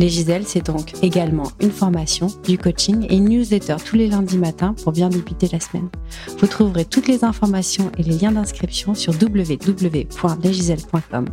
[0.00, 4.38] Les Giselles, c'est donc également une formation, du coaching et une newsletter tous les lundis
[4.38, 5.90] matins pour bien débuter la semaine.
[6.38, 11.26] Vous trouverez toutes les informations et les liens d'inscription sur www.lesgiselles.com.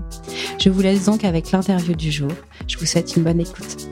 [0.60, 2.34] Je vous laisse donc avec l'interview du jour.
[2.68, 3.88] Je vous souhaite une bonne écoute.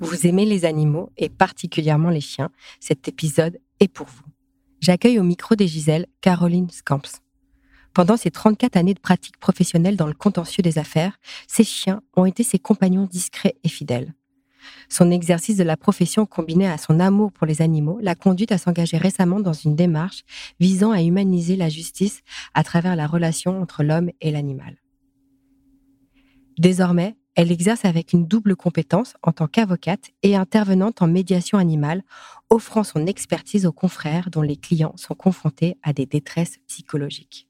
[0.00, 2.50] Vous aimez les animaux et particulièrement les chiens,
[2.80, 4.33] cet épisode est pour vous
[4.84, 7.22] j'accueille au micro des Giselles Caroline Scamps.
[7.94, 12.26] Pendant ses 34 années de pratique professionnelle dans le contentieux des affaires, ses chiens ont
[12.26, 14.12] été ses compagnons discrets et fidèles.
[14.90, 18.58] Son exercice de la profession combiné à son amour pour les animaux l'a conduite à
[18.58, 20.22] s'engager récemment dans une démarche
[20.60, 22.20] visant à humaniser la justice
[22.52, 24.76] à travers la relation entre l'homme et l'animal.
[26.58, 32.02] Désormais, elle exerce avec une double compétence en tant qu'avocate et intervenante en médiation animale,
[32.54, 37.48] offrant son expertise aux confrères dont les clients sont confrontés à des détresses psychologiques.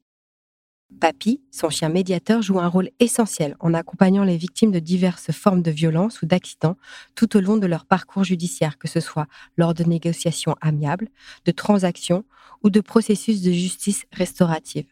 [0.99, 5.61] Papy, son chien médiateur, joue un rôle essentiel en accompagnant les victimes de diverses formes
[5.61, 6.77] de violence ou d'accidents
[7.15, 11.09] tout au long de leur parcours judiciaire, que ce soit lors de négociations amiables,
[11.45, 12.23] de transactions
[12.63, 14.87] ou de processus de justice restaurative.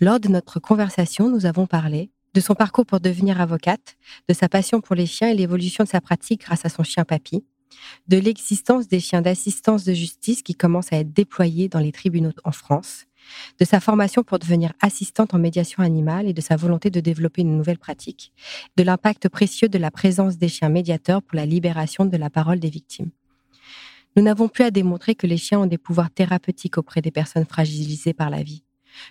[0.00, 3.96] Lors de notre conversation, nous avons parlé de son parcours pour devenir avocate,
[4.28, 7.04] de sa passion pour les chiens et l'évolution de sa pratique grâce à son chien
[7.04, 7.44] Papy,
[8.08, 12.32] de l'existence des chiens d'assistance de justice qui commencent à être déployés dans les tribunaux
[12.44, 13.06] en France,
[13.58, 17.42] de sa formation pour devenir assistante en médiation animale et de sa volonté de développer
[17.42, 18.32] une nouvelle pratique,
[18.76, 22.60] de l'impact précieux de la présence des chiens médiateurs pour la libération de la parole
[22.60, 23.10] des victimes.
[24.16, 27.46] Nous n'avons plus à démontrer que les chiens ont des pouvoirs thérapeutiques auprès des personnes
[27.46, 28.64] fragilisées par la vie.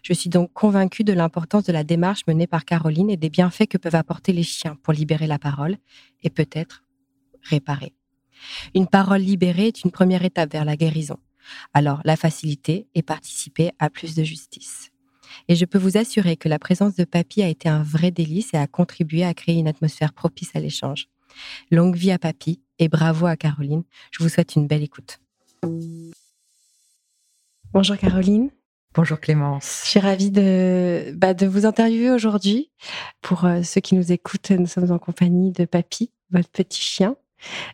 [0.04, 3.68] Je suis donc convaincue de l'importance de la démarche menée par Caroline et des bienfaits
[3.68, 5.78] que peuvent apporter les chiens pour libérer la parole
[6.22, 6.84] et peut-être
[7.44, 7.94] réparer.
[8.76, 11.18] Une parole libérée est une première étape vers la guérison.
[11.74, 14.92] Alors, la facilité est participer à plus de justice.
[15.48, 18.54] Et je peux vous assurer que la présence de Papy a été un vrai délice
[18.54, 21.08] et a contribué à créer une atmosphère propice à l'échange.
[21.72, 23.84] Longue vie à Papy et bravo à Caroline.
[24.12, 25.20] Je vous souhaite une belle écoute.
[27.72, 28.50] Bonjour Caroline.
[28.96, 29.82] Bonjour Clémence.
[29.84, 32.72] Je suis ravie de, bah, de vous interviewer aujourd'hui.
[33.22, 37.16] Pour euh, ceux qui nous écoutent, nous sommes en compagnie de Papy, votre petit chien.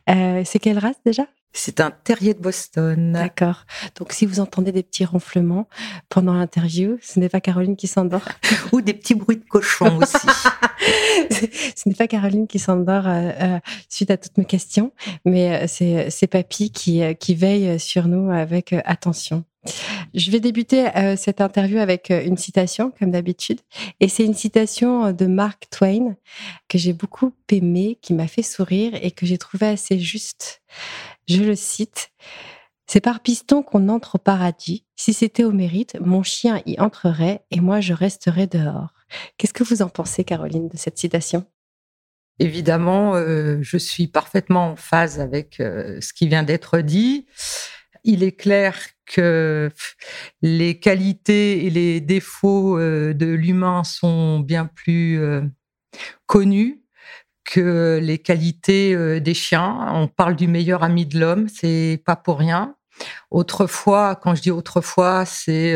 [0.10, 1.26] Euh, c'est quelle race déjà?
[1.54, 3.14] C'est un terrier de Boston.
[3.14, 3.66] D'accord.
[3.98, 5.70] Donc, si vous entendez des petits ronflements
[6.10, 8.28] pendant l'interview, ce n'est pas Caroline qui s'endort.
[8.74, 10.28] Ou des petits bruits de cochon aussi.
[11.32, 14.92] ce n'est pas Caroline qui s'endort euh, suite à toutes mes questions,
[15.24, 19.46] mais c'est Papy qui, qui veille sur nous avec attention.
[20.14, 23.60] Je vais débuter euh, cette interview avec euh, une citation, comme d'habitude.
[24.00, 26.16] Et c'est une citation euh, de Mark Twain
[26.70, 30.62] que j'ai beaucoup aimée, qui m'a fait sourire et que j'ai trouvé assez juste.
[31.28, 32.12] Je le cite.
[32.88, 34.86] C'est par piston qu'on entre au paradis.
[34.96, 38.94] Si c'était au mérite, mon chien y entrerait et moi je resterais dehors.
[39.38, 41.46] Qu'est-ce que vous en pensez, Caroline, de cette citation?
[42.38, 47.26] Évidemment, je suis parfaitement en phase avec ce qui vient d'être dit
[48.06, 48.76] il est clair
[49.06, 49.72] que
[50.42, 55.42] les qualités et les défauts euh, de l'humain sont bien plus euh,
[56.26, 56.82] connus
[57.44, 59.78] que les qualités euh, des chiens.
[59.94, 62.76] On parle du meilleur ami de l'homme, c'est pas pour rien.
[63.30, 65.76] Autrefois, quand je dis autrefois, c'est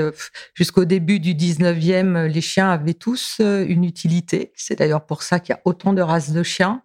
[0.54, 4.54] jusqu'au début du 19e, les chiens avaient tous une utilité.
[4.56, 6.82] C'est d'ailleurs pour ça qu'il y a autant de races de chiens.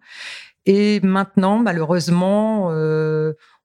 [0.65, 2.69] Et maintenant, malheureusement,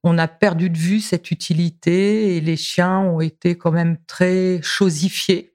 [0.02, 4.60] on a perdu de vue cette utilité et les chiens ont été quand même très
[4.62, 5.50] chosifiés.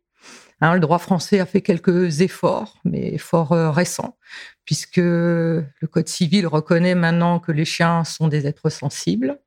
[0.61, 4.17] Hein, le droit français a fait quelques efforts, mais efforts euh, récents,
[4.63, 9.39] puisque le Code civil reconnaît maintenant que les chiens sont des êtres sensibles.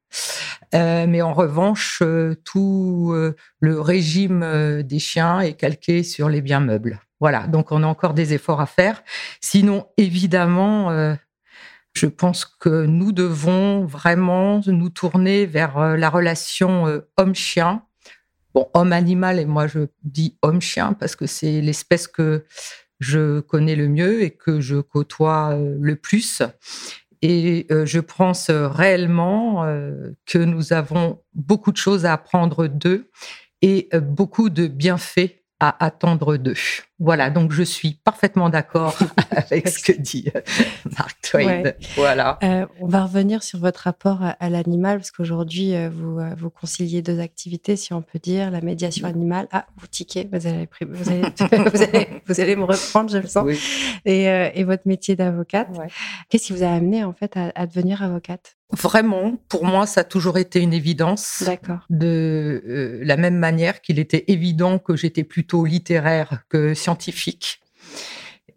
[0.75, 3.15] Euh, mais en revanche, euh, tout
[3.61, 7.01] le régime des chiens est calqué sur les biens meubles.
[7.21, 9.03] Voilà, donc on a encore des efforts à faire.
[9.41, 11.17] Sinon, évidemment,
[11.99, 17.83] je pense que nous devons vraiment nous tourner vers euh, la relation euh, homme-chien.
[18.55, 22.45] Bon, homme-animal, et moi je dis homme-chien parce que c'est l'espèce que
[23.01, 26.43] je connais le mieux et que je côtoie euh, le plus.
[27.21, 29.67] Et je pense réellement
[30.25, 33.11] que nous avons beaucoup de choses à apprendre d'eux
[33.61, 36.55] et beaucoup de bienfaits à attendre d'eux.
[37.01, 38.97] Voilà, donc je suis parfaitement d'accord
[39.31, 40.41] avec ce que dit euh,
[40.97, 41.63] Mark Twain.
[41.97, 42.39] Voilà.
[42.43, 47.03] Euh, on va revenir sur votre rapport à, l'animal, parce qu'aujourd'hui, euh, vous, vous conciliez
[47.03, 49.49] deux activités, si on peut dire, la médiation animale.
[49.53, 51.23] Ah, vous tiquez, vous allez, vous allez,
[52.27, 53.49] vous allez, me reprendre, je le sens.
[54.05, 55.69] Et, et, votre métier d'avocate.
[56.29, 58.58] Qu'est-ce qui vous a amené, en fait, à, devenir avocate?
[58.71, 61.43] Vraiment, pour moi, ça a toujours été une évidence.
[61.45, 61.87] D'accord.
[61.89, 67.61] De la même manière qu'il était évident que j'étais plutôt littéraire que scientifique.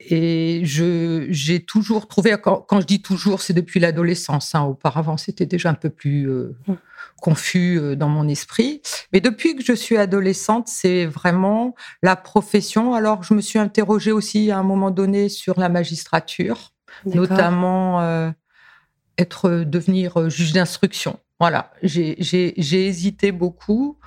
[0.09, 4.55] Et je, j'ai toujours trouvé, quand, je dis toujours, c'est depuis l'adolescence.
[4.55, 6.73] Hein, auparavant, c'était déjà un peu plus euh, mmh.
[7.21, 8.81] confus euh, dans mon esprit.
[9.13, 12.93] Mais depuis que je suis adolescente, c'est vraiment la profession.
[12.93, 16.73] Alors, je me suis interrogée aussi à un moment donné sur la magistrature,
[17.05, 18.31] notamment euh,
[19.17, 21.19] être devenir juge d'instruction.
[21.41, 23.97] Voilà, j'ai, hésité beaucoup.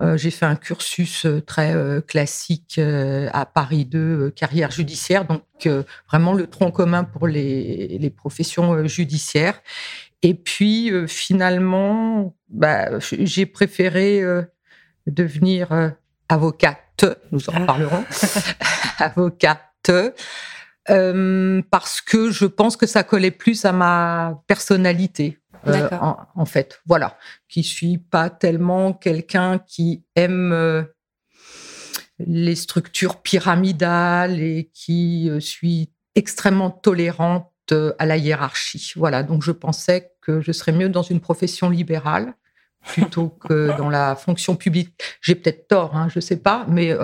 [0.00, 5.68] Euh, j'ai fait un cursus euh, très euh, classique à Paris 2, carrière judiciaire, donc
[6.08, 9.60] vraiment le tronc commun pour les, les professions judiciaires.
[10.22, 14.22] Et puis finalement, bah, j'ai préféré
[15.08, 15.94] devenir
[16.28, 17.60] avocate, nous en ah.
[17.66, 18.04] parlerons,
[20.88, 25.38] avocate, parce que je pense que ça collait plus à ma personnalité.
[25.66, 25.88] Euh,
[26.34, 26.80] en, fait.
[26.86, 27.18] Voilà,
[27.48, 30.82] qui suis pas tellement quelqu'un qui aime euh,
[32.18, 37.52] les structures pyramidales et qui euh, suis extrêmement tolérante
[37.98, 38.92] à la hiérarchie.
[38.96, 42.34] Voilà, donc je pensais que je serais mieux dans une profession libérale
[42.86, 44.94] plutôt que dans la fonction publique.
[45.20, 46.96] J'ai peut-être tort, hein, je ne sais pas, mais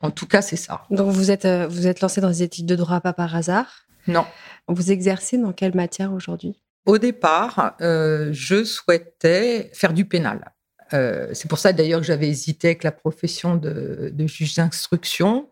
[0.00, 0.82] en, tout cas, c'est ça.
[0.90, 3.86] Donc vous êtes, vous êtes lancé dans des études de droit pas par hasard?
[4.06, 4.24] Non.
[4.68, 6.62] Vous exercez dans quelle matière aujourd'hui?
[6.86, 10.52] Au départ, euh, je souhaitais faire du pénal.
[10.94, 15.48] Euh, c'est pour ça d'ailleurs que j'avais hésité avec la profession de, juge d'instruction.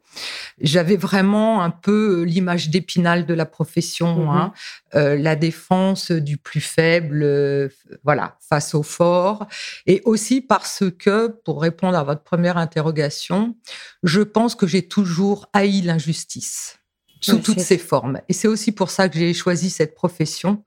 [0.61, 4.37] J'avais vraiment un peu l'image d'épinal de la profession, mm-hmm.
[4.37, 4.53] hein.
[4.95, 7.71] euh, la défense du plus faible,
[8.05, 9.47] voilà, face au fort,
[9.87, 13.57] et aussi parce que, pour répondre à votre première interrogation,
[14.03, 16.79] je pense que j'ai toujours haï l'injustice
[17.21, 20.65] sous toutes ses formes, et c'est aussi pour ça que j'ai choisi cette profession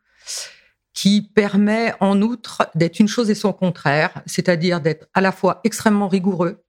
[0.93, 5.59] qui permet en outre d'être une chose et son contraire, c'est-à-dire d'être à la fois
[5.63, 6.63] extrêmement rigoureux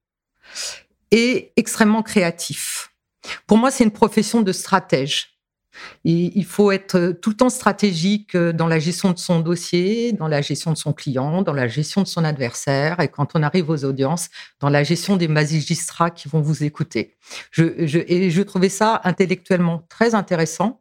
[1.11, 2.91] et extrêmement créatif.
[3.47, 5.31] Pour moi, c'est une profession de stratège.
[6.05, 10.41] il faut être tout le temps stratégique dans la gestion de son dossier, dans la
[10.41, 13.85] gestion de son client, dans la gestion de son adversaire, et quand on arrive aux
[13.85, 14.29] audiences,
[14.61, 17.17] dans la gestion des magistrats qui vont vous écouter.
[17.59, 20.81] Et je trouvais ça intellectuellement très intéressant.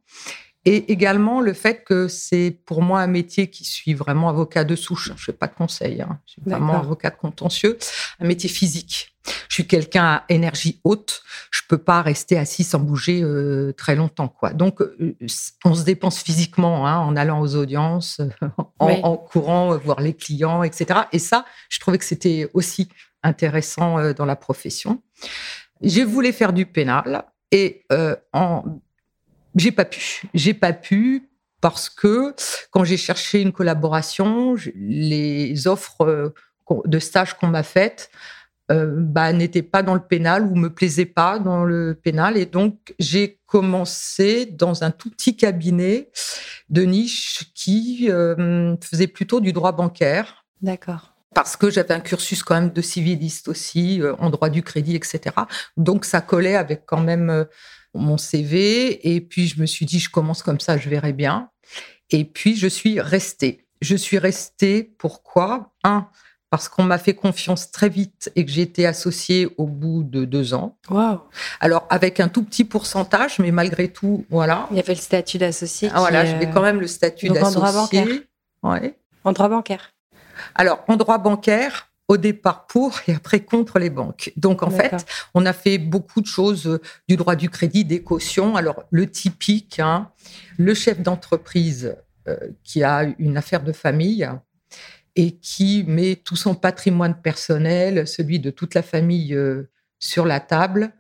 [0.66, 4.76] Et également le fait que c'est pour moi un métier qui suis vraiment avocat de
[4.76, 5.12] souche.
[5.16, 6.20] Je fais pas de conseil, hein.
[6.26, 7.78] je suis vraiment avocat de contentieux,
[8.20, 9.14] un métier physique.
[9.50, 11.22] Je suis quelqu'un à énergie haute.
[11.52, 14.52] Je peux pas rester assis sans bouger euh, très longtemps, quoi.
[14.52, 15.16] Donc, euh,
[15.64, 18.22] on se dépense physiquement hein, en allant aux audiences,
[18.80, 21.02] en, en, courant voir les clients, etc.
[21.12, 22.90] Et ça, je trouvais que c'était aussi
[23.22, 25.02] intéressant euh, dans la profession.
[25.82, 27.86] J'ai voulu faire du pénal et
[28.32, 28.64] en
[29.56, 30.24] j'ai pas pu.
[30.34, 31.30] J'ai pas pu
[31.64, 32.36] parce que
[32.72, 36.34] quand j'ai cherché une collaboration, les offres euh,
[36.86, 38.12] de stage qu'on m'a faites
[38.70, 42.36] euh, bah, n'étaient pas dans le pénal ou me plaisaient pas dans le pénal.
[42.36, 46.10] Et donc, j'ai commencé dans un tout petit cabinet
[46.70, 50.46] de niche qui euh, faisait plutôt du droit bancaire.
[50.62, 54.96] D'accord parce que j'avais un cursus quand même de civiliste aussi, en droit du crédit,
[54.96, 55.36] etc.
[55.78, 57.48] Donc ça collait avec quand même
[57.94, 59.14] mon CV.
[59.16, 61.50] Et puis, je me suis dit, je commence comme ça, je verrai bien.
[62.10, 63.66] Et puis, je suis restée.
[63.82, 65.74] Je suis restée, pourquoi?
[65.84, 66.08] Un,
[66.54, 70.24] parce qu'on m'a fait confiance très vite et que j'ai été associée au bout de
[70.24, 70.78] deux ans.
[70.88, 71.22] Wow.
[71.60, 74.68] Alors, avec un tout petit pourcentage, mais malgré tout, voilà.
[74.70, 75.90] Il y avait le statut d'associé.
[75.92, 77.58] Ah, voilà, j'avais quand même le statut d'associé.
[77.58, 78.08] En droit bancaire.
[78.62, 78.98] Ouais.
[79.24, 79.94] En droit bancaire.
[80.54, 84.34] Alors, en droit bancaire, au départ pour et après contre les banques.
[84.36, 88.04] Donc en fait, on a fait beaucoup de choses euh, du droit du crédit, des
[88.04, 88.56] cautions.
[88.56, 90.12] Alors le typique, hein,
[90.58, 91.96] le chef d'entreprise
[92.28, 94.30] euh, qui a une affaire de famille
[95.16, 99.70] et qui met tout son patrimoine personnel, celui de toute la famille, euh,
[100.00, 100.92] sur la table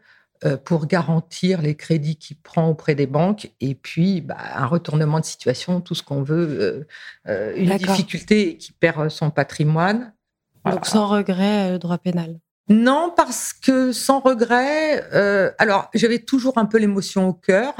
[0.65, 5.25] pour garantir les crédits qu'il prend auprès des banques et puis bah, un retournement de
[5.25, 6.85] situation, tout ce qu'on veut,
[7.25, 10.13] une difficulté qui perd son patrimoine
[10.65, 12.39] donc sans regret, le euh, droit pénal.
[12.69, 17.73] Non, parce que sans regret, euh, alors j'avais toujours un peu l'émotion au cœur,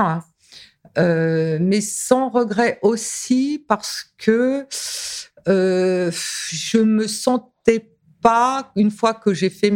[0.97, 4.67] euh, mais sans regret aussi parce que
[5.45, 9.71] je me sentais pas, une fois que j'ai fait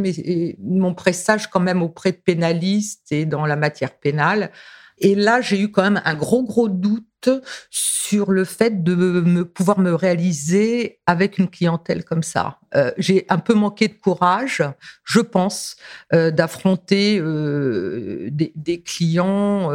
[0.59, 4.51] mon prestage quand même auprès de pénalistes et dans la matière pénale.
[4.99, 7.29] Et là, j'ai eu quand même un gros, gros doute
[7.69, 12.59] sur le fait de me, pouvoir me réaliser avec une clientèle comme ça.
[12.75, 14.63] Euh, j'ai un peu manqué de courage,
[15.03, 15.75] je pense,
[16.13, 19.71] euh, d'affronter euh, des, clients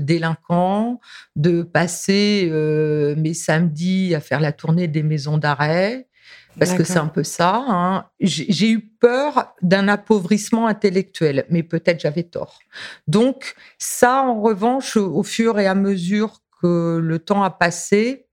[0.00, 1.00] délinquants,
[1.36, 2.50] de passer
[3.16, 6.08] mes samedis à faire la tournée des maisons d'arrêt,
[6.58, 7.64] parce que c'est un peu ça.
[7.68, 8.06] Hein.
[8.20, 12.58] J'ai eu peur d'un appauvrissement intellectuel, mais peut-être j'avais tort.
[13.06, 18.28] Donc ça, en revanche, au fur et à mesure que le temps a passé,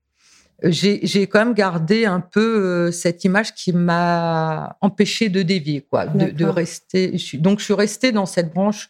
[0.63, 6.08] j'ai quand même gardé un peu euh, cette image qui m'a empêché de dévier, quoi,
[6.08, 7.17] de, rester.
[7.36, 8.89] Donc, je suis restée dans cette branche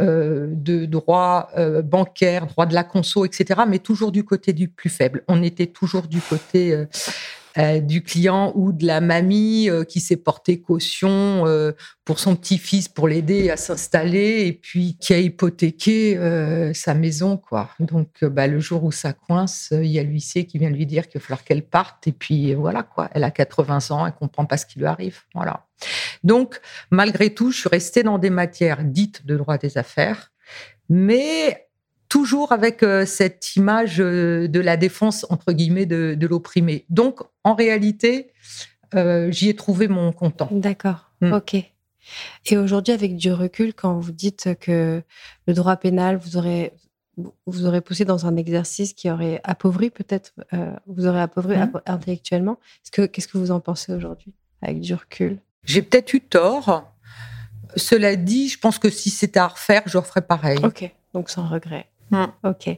[0.00, 4.68] euh, de droit euh, bancaire, droit de la conso, etc., mais toujours du côté du
[4.68, 5.24] plus faible.
[5.28, 6.86] On était toujours du côté
[7.58, 11.72] euh, du client ou de la mamie euh, qui s'est porté caution euh,
[12.06, 16.18] pour son petit-fils pour l'aider à s'installer et puis qui a hypothéqué
[16.74, 17.70] sa maison quoi.
[17.78, 21.08] Donc bah, le jour où ça coince, il y a l'huissier qui vient lui dire
[21.08, 23.10] qu'il va falloir qu'elle parte et puis voilà quoi.
[23.12, 25.20] Elle a 80 ans, elle comprend pas ce qui lui arrive.
[25.34, 25.66] Voilà.
[26.24, 30.32] Donc malgré tout, je suis restée dans des matières dites de droit des affaires,
[30.88, 31.68] mais
[32.12, 36.84] toujours avec euh, cette image euh, de la défense, entre guillemets, de, l'opprimé.
[36.90, 38.32] Donc, en réalité,
[38.94, 40.50] euh, j'y ai trouvé mon content.
[40.50, 41.32] D'accord, mm.
[41.32, 41.54] ok.
[41.54, 45.02] Et aujourd'hui, avec du recul, quand vous dites que
[45.46, 46.74] le droit pénal, vous aurez,
[47.46, 50.34] vous aurez poussé dans un exercice qui aurait appauvri, peut-être,
[50.86, 51.80] vous aurez appauvri mm.
[51.86, 52.58] intellectuellement,
[52.90, 55.38] qu'est-ce que vous en pensez aujourd'hui, avec du recul?
[55.64, 56.92] J'ai peut-être eu tort.
[57.76, 60.58] Cela dit, je pense que si c'était à refaire, je referais pareil.
[60.62, 61.86] Ok, donc sans regret.
[62.12, 62.26] Mm.
[62.44, 62.70] Ok.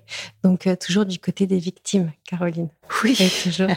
[0.43, 2.71] Donc, euh, toujours du côté des victimes, Caroline.
[3.03, 3.15] Oui.
[3.43, 3.69] toujours.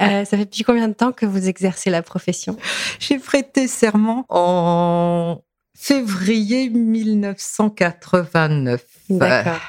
[0.00, 2.56] Euh, ça fait depuis combien de temps que vous exercez la profession?
[2.98, 5.42] J'ai prêté serment en
[5.76, 8.84] février 1989.
[9.10, 9.60] D'accord.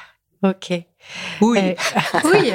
[0.42, 0.72] Ok.
[1.40, 1.58] Oui.
[1.58, 1.74] Euh,
[2.32, 2.52] oui.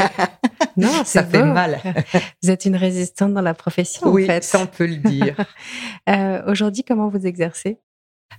[0.76, 1.80] Non, ça fait mal.
[2.44, 4.44] Vous êtes une résistante dans la profession, oui, en fait.
[4.44, 5.36] ça on peut le dire.
[6.48, 7.78] Aujourd'hui, comment vous exercez?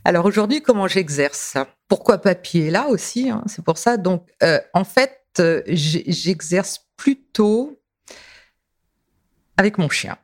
[0.04, 1.56] Alors aujourd'hui, comment j'exerce?
[1.88, 2.70] Pourquoi papier?
[2.70, 3.96] Là aussi hein, C'est pour ça.
[3.96, 7.80] Donc, euh, en fait, euh, j'exerce plutôt
[9.56, 10.16] avec mon chien.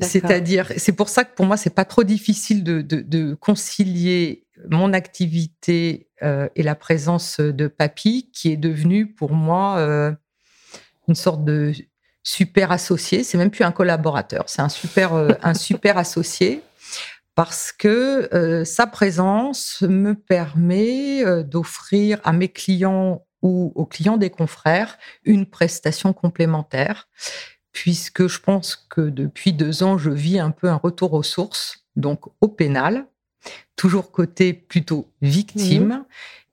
[0.00, 6.08] C'est-à-dire, c'est pour ça que pour moi, c'est pas trop difficile de, concilier mon activité
[6.22, 10.16] euh, et la présence de papy, qui est devenu pour moi
[11.08, 11.72] une sorte de
[12.22, 13.22] super associé.
[13.22, 16.62] C'est même plus un collaborateur, c'est un super, un super associé
[17.34, 24.18] parce que euh, sa présence me permet euh, d'offrir à mes clients ou aux clients
[24.18, 27.08] des confrères une prestation complémentaire,
[27.72, 31.86] puisque je pense que depuis deux ans, je vis un peu un retour aux sources,
[31.96, 33.06] donc au pénal,
[33.74, 36.04] toujours côté plutôt victime, mmh.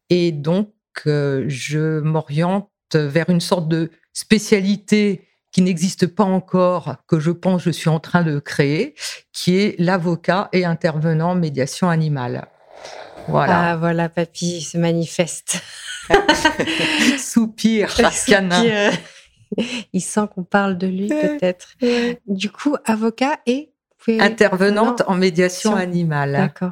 [0.09, 0.73] et donc
[1.05, 7.63] euh, je m'oriente vers une sorte de spécialité qui n'existe pas encore, que je pense
[7.63, 8.95] je suis en train de créer,
[9.33, 12.47] qui est l'avocat et intervenant médiation animale.
[13.27, 13.71] Voilà.
[13.71, 15.61] Ah, voilà, papy se manifeste.
[17.17, 18.91] Soupir, canin.
[19.93, 21.75] Il sent qu'on parle de lui, peut-être.
[22.27, 23.71] Du coup, avocat et
[24.07, 26.33] intervenante en médiation animale.
[26.33, 26.71] D'accord.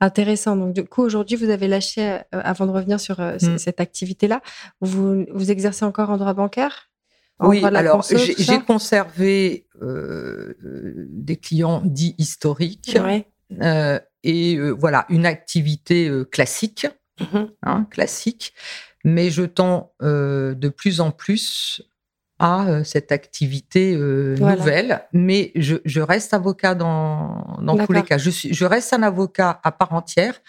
[0.00, 0.56] Intéressant.
[0.56, 3.58] Donc, du coup, aujourd'hui, vous avez lâché, euh, avant de revenir sur euh, mm.
[3.58, 4.40] cette activité-là,
[4.80, 6.90] vous, vous exercez encore en droit bancaire?
[7.40, 12.98] Oui, alors j'ai conservé euh, des clients dits historiques
[13.60, 16.86] euh, et euh, voilà une activité classique,
[17.20, 18.54] mmh hein, classique,
[19.04, 21.82] mais je tends de plus en plus
[22.38, 28.18] à cette activité nouvelle, mais je, reste avocat dans, dans tous les cas.
[28.18, 30.40] Je, suis, je reste un avocat à part entière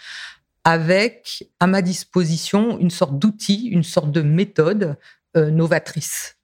[0.64, 4.96] avec à ma disposition une sorte d'outil, une sorte de méthode
[5.34, 6.37] novatrice.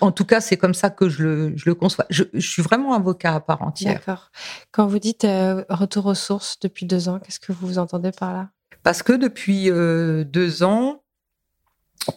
[0.00, 2.06] En, tout cas, c'est comme ça que je le, conçois.
[2.10, 3.94] Je, suis vraiment avocat à part entière.
[3.94, 4.30] D'accord.
[4.72, 8.32] Quand vous dites euh, retour aux sources depuis deux ans, qu'est-ce que vous entendez par
[8.32, 8.50] là?
[8.82, 11.02] Parce que depuis euh, deux ans,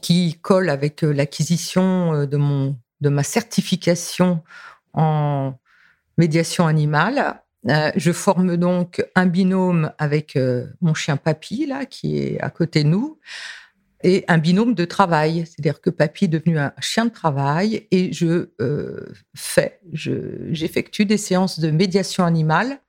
[0.01, 4.43] qui colle avec euh, l'acquisition de, mon, de ma certification
[4.93, 5.53] en
[6.17, 7.41] médiation animale,
[7.95, 10.37] je forme donc un binôme avec
[10.81, 13.19] mon chien Papy, là, qui est à côté de nous
[14.03, 15.45] et un binôme de travail.
[15.45, 21.17] C'est-à-dire que Papy est devenu un chien de travail et je euh, fais, j'effectue des
[21.17, 22.79] séances de médiation animale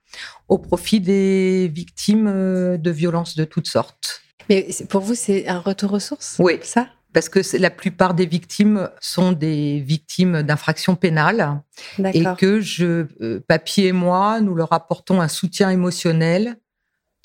[0.48, 4.22] au profit des victimes euh, de violences de toutes sortes.
[4.48, 6.58] Mais pour vous, c'est un retour aux sources Oui.
[6.62, 6.88] Ça?
[7.12, 11.60] Parce que la plupart des victimes sont des victimes d'infractions pénales
[11.98, 16.56] et que je, euh, Papy et moi, nous leur apportons un soutien émotionnel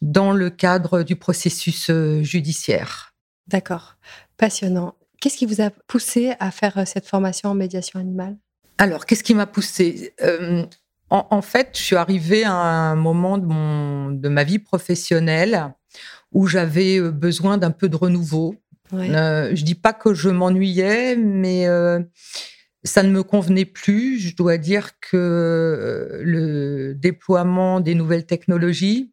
[0.02, 3.15] dans le cadre du processus euh, judiciaire.
[3.48, 3.96] D'accord,
[4.38, 4.96] passionnant.
[5.22, 8.38] Qu'est-ce qui vous a poussé à faire euh, cette formation en médiation animale?
[8.78, 10.14] Alors, qu'est-ce qui m'a poussé?
[11.12, 15.74] En, fait, je suis arrivée à un moment de, mon, de ma vie professionnelle
[16.34, 18.56] où j'avais besoin d'un peu de renouveau.
[18.94, 22.00] Euh, je dis pas que je m'ennuyais, mais euh,
[22.84, 24.20] ça ne me convenait plus.
[24.20, 29.12] Je dois dire que euh, le déploiement des nouvelles technologies,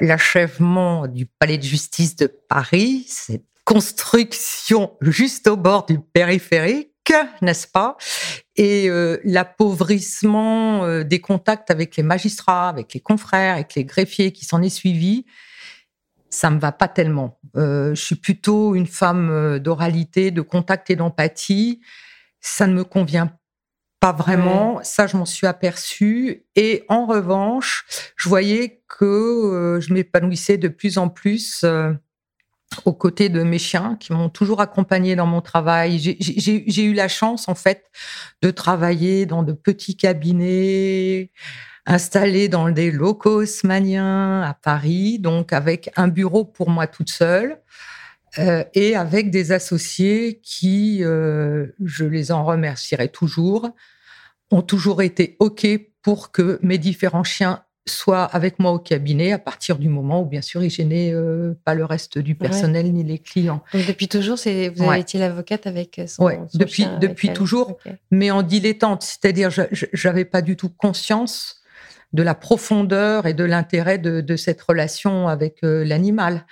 [0.00, 7.12] l'achèvement du palais de justice de Paris, cette construction juste au bord du périphérique,
[7.42, 7.96] n'est-ce pas?
[8.56, 8.88] Et
[9.24, 14.70] l'appauvrissement des contacts avec les magistrats, avec les confrères, avec les greffiers qui s'en est
[14.70, 15.26] suivi,
[16.30, 17.38] ça me va pas tellement.
[17.56, 21.80] Euh, je suis plutôt une femme euh, d'oralité, de contact et d'empathie.
[22.40, 23.32] Ça ne me convient
[24.00, 24.80] pas vraiment.
[24.82, 26.44] Ça, je m'en suis aperçue.
[26.56, 27.84] Et en revanche,
[28.16, 31.64] je voyais que euh, je m'épanouissais de plus en plus
[32.84, 35.98] aux côtés de mes chiens qui m'ont toujours accompagnée dans mon travail.
[35.98, 37.90] J'ai eu la chance, en fait,
[38.42, 41.30] de travailler dans de petits cabinets
[41.88, 47.60] installée dans des locaux haussmanniens à Paris, donc avec un bureau pour moi toute seule.
[48.38, 53.70] Euh, et avec des associés qui, euh, je les en remercierai toujours,
[54.50, 55.66] ont toujours été OK
[56.02, 60.26] pour que mes différents chiens soient avec moi au cabinet à partir du moment où,
[60.26, 63.62] bien sûr, ils gênaient euh, pas le reste du personnel ni les clients.
[63.72, 67.78] Donc, depuis toujours, vous avez été l'avocate avec son, ouais, depuis, depuis toujours,
[68.10, 69.02] mais en dilettante.
[69.02, 71.58] C'est-à-dire, je n'avais pas du tout conscience
[72.12, 76.46] de la profondeur et de l'intérêt de, cette relation avec euh, l'animal.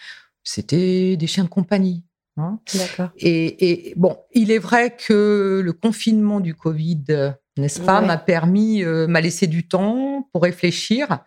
[0.47, 2.05] C'était des chiens de compagnie.
[2.37, 2.61] Hein.
[2.75, 3.11] D'accord.
[3.19, 9.09] Et, bon, il est vrai que le confinement du Covid, n'est-ce pas, m'a permis, euh,
[9.09, 11.25] m'a laissé du temps pour réfléchir.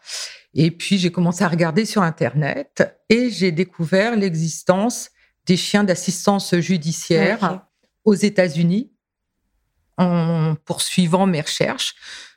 [0.54, 5.10] Et puis j'ai commencé à regarder sur Internet et j'ai découvert l'existence
[5.46, 7.66] des chiens d'assistance judiciaire
[8.06, 8.92] aux États-Unis.
[9.98, 11.96] En poursuivant mes recherches,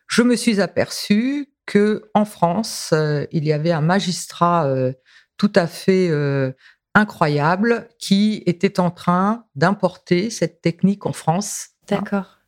[0.08, 4.92] je me suis aperçue que en France, euh, il y avait un magistrat euh,
[5.36, 6.52] tout à fait euh,
[6.94, 11.68] incroyable qui était en train d'importer cette technique en France.
[11.90, 11.96] Hein.
[11.96, 12.38] D'accord.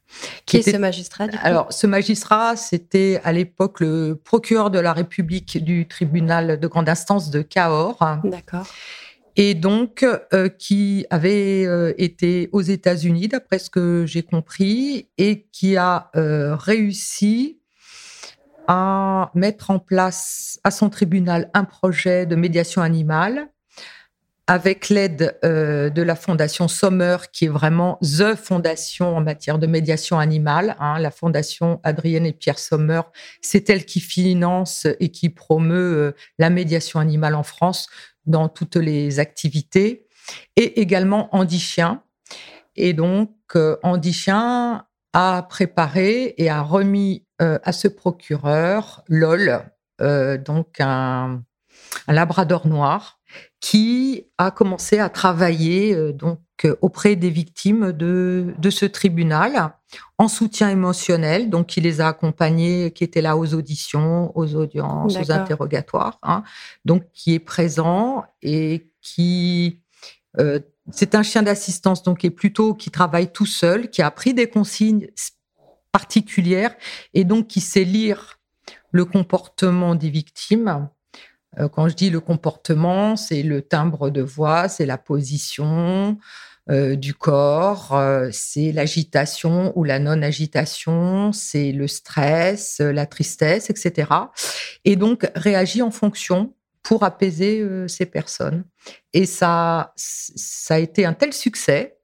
[0.47, 5.63] qui, est ce magistrat Alors, ce magistrat, c'était à l'époque le procureur de la République
[5.63, 7.99] du tribunal de grande instance de Cahors.
[8.25, 8.67] D'accord.
[9.37, 10.07] Et donc,
[10.59, 11.67] qui avait
[11.99, 17.59] été aux États-Unis, d'après ce que j'ai compris, et qui a réussi
[18.69, 23.49] à mettre en place à son tribunal un projet de médiation animale
[24.47, 29.67] avec l'aide euh, de la fondation Sommer, qui est vraiment the fondation en matière de
[29.67, 30.77] médiation animale.
[30.81, 30.99] Hein.
[30.99, 33.01] la fondation Adrienne et Pierre Sommer,
[33.41, 37.89] c'est elle qui finance et qui promeut euh, la médiation animale en France
[38.27, 40.07] dans toutes les activités,
[40.57, 42.03] et également Andy Chien.
[42.77, 49.71] Et donc, euh, Andy Chien a préparé et a remis euh, à ce procureur, LOL,
[50.45, 51.43] donc un,
[52.09, 53.21] labrador noir,
[53.65, 56.41] qui a commencé à travailler euh, donc
[56.83, 59.73] auprès des victimes de, de, ce tribunal
[60.19, 61.49] en soutien émotionnel.
[61.49, 66.19] Donc, il les a accompagnés, qui étaient là aux auditions, aux audiences, aux interrogatoires.
[66.23, 66.43] Hein.
[66.85, 69.81] donc, qui est présent et qui
[70.91, 74.49] c'est un chien d'assistance, donc est plutôt qui travaille tout seul, qui a pris des
[74.49, 75.09] consignes
[75.91, 76.75] particulière
[77.15, 78.39] et donc qui sait lire
[78.91, 80.89] le comportement des victimes.
[81.59, 86.19] Euh, quand je dis le comportement, c'est le timbre de voix, c'est la position
[86.71, 94.11] euh, du corps, euh, c'est l'agitation ou la non-agitation, c'est le stress, la tristesse, etc.
[94.85, 98.65] Et donc réagit en fonction pour apaiser ces personnes.
[99.15, 101.97] Et ça, ça a été un tel succès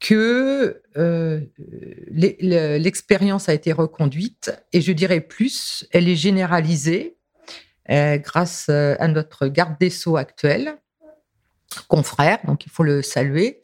[0.00, 0.80] que
[2.10, 7.17] l'expérience a été reconduite et je dirais plus, elle est généralisée
[7.88, 10.76] grâce euh, à notre garde des sceaux actuel,
[11.88, 13.60] confrère, donc il faut le saluer,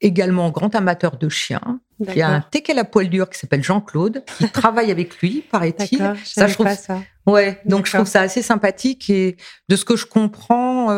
[0.00, 1.80] également grand amateur de chiens,
[2.10, 6.14] qui a un teckel à poil dur qui s'appelle Jean-Claude, qui travaille avec lui, paraît-il.
[6.24, 7.02] Ça, je trouve ça.
[7.26, 9.36] Ouais, donc je trouve ça assez sympathique et
[9.68, 10.90] de ce que je comprends,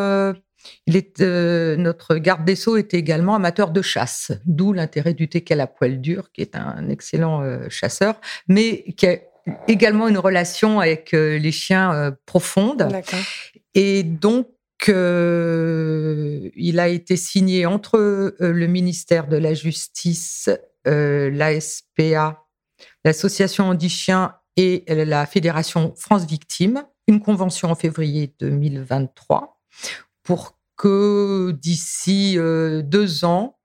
[0.86, 5.28] il est, euh, notre garde des Sceaux était également amateur de chasse, d'où l'intérêt du
[5.28, 9.18] teckel à poil dur, qui est un excellent euh, chasseur, mais qui a
[9.68, 12.88] également une relation avec euh, les chiens profonde.
[13.74, 14.90] Et donc, qu'il
[16.80, 20.50] a été signé entre le ministère de la Justice,
[20.84, 22.44] l'ASPA,
[23.04, 29.60] l'Association Andichien et la Fédération France Victimes, une convention en février 2023
[30.24, 33.60] pour que d'ici deux ans,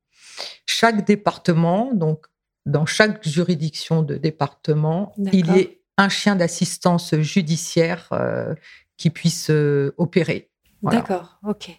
[0.67, 2.27] chaque département, donc
[2.67, 8.53] dans chaque juridiction de département, il y ait un chien d'assistance judiciaire euh,
[8.97, 10.51] qui puisse euh, opérer.
[10.83, 11.71] D'accord, ok.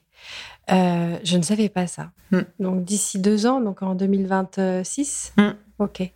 [0.70, 2.11] Euh, je ne savais pas ça.
[2.33, 2.40] Hmm.
[2.59, 5.51] Donc d'ici deux ans, donc en 2026, hmm.
[5.79, 6.11] ok.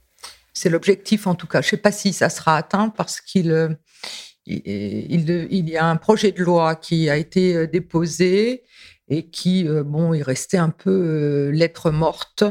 [0.55, 1.61] C'est l'objectif en tout cas.
[1.61, 3.77] Je ne sais pas si ça sera atteint parce qu'il
[4.47, 8.65] il, il, y a un projet de loi qui a été déposé
[9.09, 12.45] et qui, bon, il restait un peu lettre morte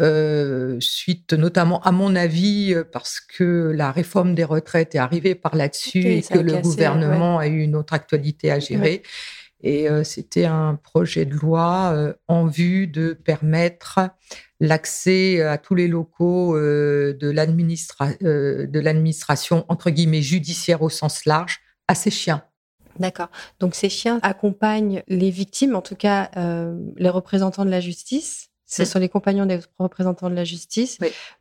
[0.00, 5.34] euh, suite notamment, à mon avis, euh, parce que la réforme des retraites est arrivée
[5.34, 9.02] par là-dessus et que le gouvernement a eu une autre actualité à gérer.
[9.62, 14.00] Et euh, c'était un projet de loi en vue de permettre
[14.58, 17.30] l'accès à tous les locaux de
[18.80, 22.42] l'administration, entre guillemets, judiciaire au sens large, à ces chiens.
[22.98, 23.28] D'accord.
[23.60, 26.30] Donc ces chiens accompagnent les victimes, en tout cas
[26.96, 30.98] les représentants de la justice, ce sont les compagnons des représentants de la justice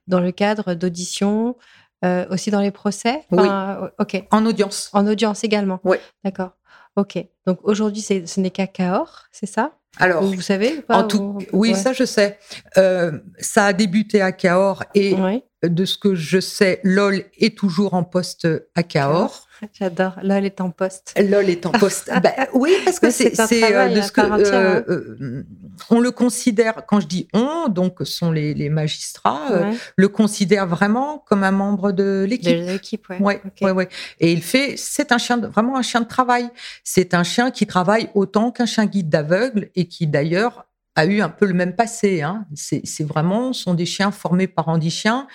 [0.07, 1.55] dans le cadre d'auditions,
[2.03, 3.23] euh, aussi dans les procès?
[3.31, 3.47] Oui.
[3.47, 4.23] Euh, ok.
[4.31, 4.89] En audience.
[4.93, 5.79] En audience également?
[5.83, 5.97] Oui.
[6.23, 6.51] D'accord.
[6.95, 7.17] Ok.
[7.45, 9.73] Donc aujourd'hui, ce n'est qu'à Cahors, c'est ça?
[9.97, 12.37] Alors, vous, savez en tout, Oui, ça je sais.
[12.77, 15.15] Euh, ça a débuté à Cahors et
[15.63, 19.47] de ce que je sais, LOL est toujours en poste à Cahors.
[19.73, 20.13] J'adore.
[20.23, 21.13] LOL est en poste.
[21.17, 22.09] LOL est en poste.
[22.23, 25.45] bah, oui, parce que c'est de ce que
[25.89, 26.85] on le considère.
[26.87, 31.91] Quand je dis on, donc sont les, les magistrats, le considèrent vraiment comme un membre
[31.91, 32.57] de l'équipe.
[32.57, 33.41] De l'équipe, ouais.
[33.61, 33.89] Ouais, ouais,
[34.19, 36.49] Et il fait, c'est un chien, vraiment un chien de travail.
[36.83, 40.65] C'est un chien qui travaille autant qu'un chien guide d'aveugle et qui d'ailleurs
[40.95, 42.21] a eu un peu le même passé.
[42.21, 42.45] Hein.
[42.53, 45.27] C'est vraiment, sont des chiens formés par Andy Chien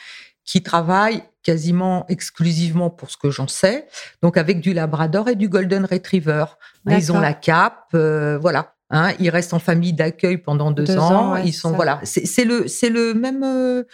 [0.45, 3.87] qui travaillent quasiment exclusivement pour ce que j'en sais,
[4.23, 6.45] donc avec du Labrador et du Golden Retriever.
[6.89, 8.74] Ils ont la cape, euh, voilà.
[8.95, 11.37] Hein, ils restent en famille d'accueil pendant deux, ans.
[11.37, 13.85] ils sont voilà, c'est le c'est le même euh,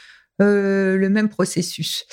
[0.42, 2.04] euh, le même processus.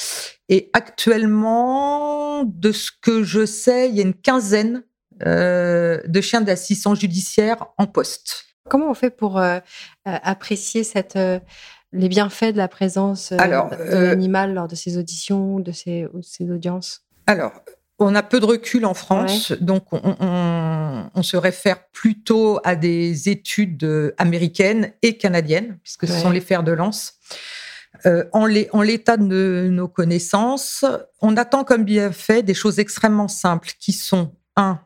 [0.50, 4.84] Et actuellement, de ce que je sais, il y a une quinzaine
[5.19, 8.45] de chiens d'assistance judiciaire en poste.
[8.69, 9.41] Comment on fait pour
[10.06, 11.17] apprécier cette
[11.93, 16.08] les bienfaits de la présence euh, de euh, l'animal lors de ces auditions, de ces,
[16.41, 17.06] audiences?
[17.26, 17.54] Alors,
[18.00, 23.84] on a peu de recul en France, donc on, se réfère plutôt à des études
[23.84, 27.16] euh, américaines et canadiennes, puisque ce sont les fers de lance.
[28.06, 30.86] en l'état de nos connaissances,
[31.22, 34.80] on attend comme bienfait des choses extrêmement simples qui sont, un,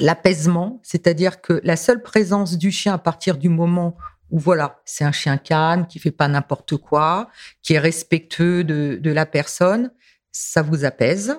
[0.00, 3.96] l'apaisement, c'est-à-dire que la seule présence du chien à partir du moment
[4.30, 7.30] où voilà, c'est un chien calme qui fait pas n'importe quoi,
[7.62, 9.90] qui est respectueux de, la personne,
[10.32, 11.36] ça vous apaise.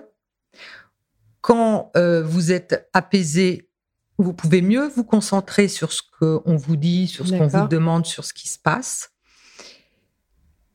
[1.41, 3.69] Quand euh, vous êtes apaisé,
[4.17, 8.06] vous pouvez mieux vous concentrer sur ce qu'on vous dit, sur ce qu'on vous demande,
[8.06, 9.12] sur ce qui se passe.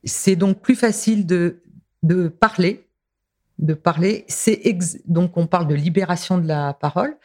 [0.03, 1.61] C'est donc plus facile de,
[2.01, 2.87] de parler,
[3.59, 4.25] de parler.
[4.27, 4.61] C'est
[5.05, 7.15] donc on parle de libération de la parole.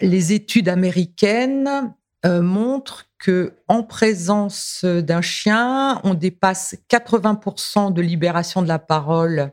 [0.00, 1.94] Les études américaines
[2.26, 9.52] euh, montrent que en présence d'un chien, on dépasse 80% de libération de la parole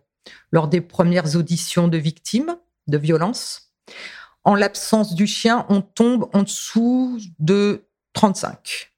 [0.52, 2.56] lors des premières auditions de victimes
[2.88, 3.72] de violences.
[4.44, 8.92] En l'absence du chien, on tombe en dessous de 35.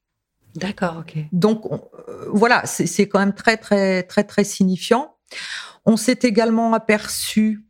[0.54, 1.16] D'accord, ok.
[1.32, 5.16] Donc euh, voilà, c'est quand même très très très très signifiant.
[5.86, 7.64] On s'est également aperçu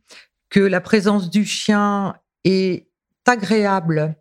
[0.49, 2.87] que la présence du chien est
[3.25, 4.15] agréable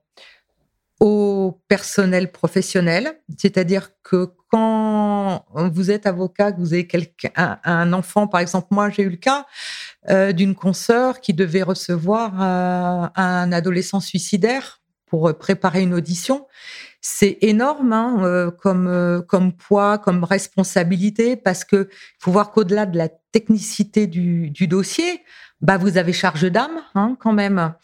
[1.00, 8.26] au personnel professionnel, c'est-à-dire que quand vous êtes avocat, que vous avez quelqu'un, un, enfant,
[8.26, 9.46] par exemple, moi j'ai eu le cas
[10.08, 16.46] euh, d'une consoeur qui devait recevoir euh, un adolescent suicidaire pour préparer une audition.
[17.00, 22.98] C'est énorme hein, euh, comme comme poids, comme responsabilité, parce que faut voir qu'au-delà de
[22.98, 25.22] la technicité du, du dossier,
[25.60, 27.74] bah vous avez charge d'âme hein, quand même.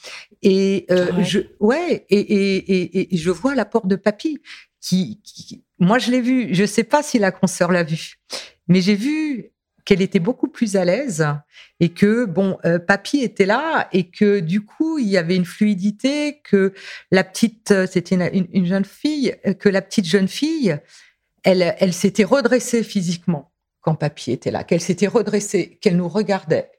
[0.43, 4.39] Et euh, je ouais et, et, et, je vois l'apport de papy
[4.81, 6.55] qui, moi je l'ai vu.
[6.55, 8.15] Je sais pas si la consoeur l'a vu,
[8.69, 9.51] mais j'ai vu
[9.85, 11.27] qu'elle était beaucoup plus à l'aise
[11.79, 15.45] et que bon euh, papy était là et que du coup il y avait une
[15.45, 16.73] fluidité que
[17.11, 20.79] la petite euh, c'était une, une, jeune fille que la petite jeune fille
[21.43, 26.71] elle elle s'était redressée physiquement quand papy était là qu'elle s'était redressée qu'elle nous regardait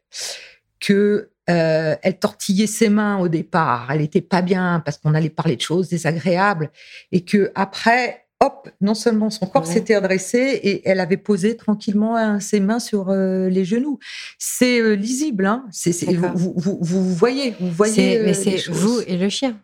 [0.79, 3.91] que Euh, elle tortillait ses mains au départ.
[3.91, 6.71] Elle n'était pas bien parce qu'on allait parler de choses désagréables.
[7.11, 12.15] Et que après, hop, non seulement son corps s'était redressé et elle avait posé tranquillement
[12.15, 13.99] hein, ses mains sur euh, les genoux.
[14.37, 15.45] C'est euh, lisible.
[15.45, 18.21] Hein c'est, vous, vous, vous, voyez, vous voyez.
[18.23, 19.59] mais c'est vous et le chien.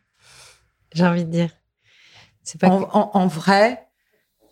[0.94, 1.52] J'ai envie de dire.
[2.44, 3.88] C'est pas en vrai,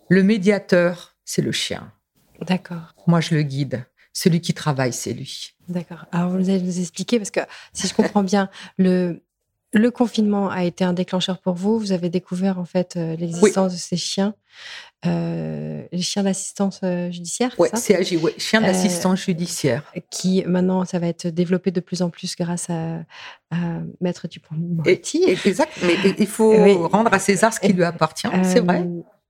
[0.10, 1.92] le médiateur, c'est le chien.
[2.42, 2.94] D'accord.
[3.08, 3.86] Moi, je le guide.
[4.14, 5.52] Celui qui travaille, c'est lui.
[5.68, 6.06] D'accord.
[6.12, 7.42] Alors, vous allez nous expliquer, parce que
[7.74, 9.24] si je comprends bien, le,
[9.72, 11.78] le confinement a été un déclencheur pour vous.
[11.80, 14.34] Vous avez découvert, en fait, euh, l'existence de ces chiens.
[15.06, 17.56] Euh, les chiens d'assistance euh, judiciaire.
[17.58, 19.84] Oui, CAJ, ouais, chiens d'assistance judiciaire.
[20.10, 23.00] Qui maintenant, ça va être développé de plus en plus grâce à,
[24.02, 25.24] Maître Dupont-Moretti.
[25.28, 28.86] Exact, mais il faut rendre à César ce qui lui appartient, c'est vrai.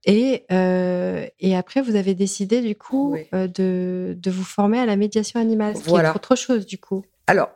[0.06, 4.86] Et, euh, et après, vous avez décidé du coup euh, de, de, vous former à
[4.86, 6.10] la médiation animale, ce voilà.
[6.10, 7.04] qui est autre chose du coup.
[7.26, 7.50] Alors,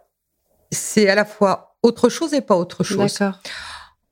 [0.70, 3.18] c'est à la fois autre chose et pas autre chose.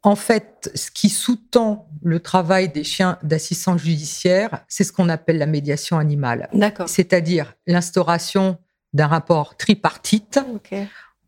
[0.05, 5.39] En fait, ce qui sous-tend le travail des chiens d'assistance judiciaire, c'est ce qu'on appelle
[5.39, 6.49] la médiation animale.
[6.87, 8.59] C'est-à-dire l'instauration
[8.93, 10.41] d'un rapport tripartite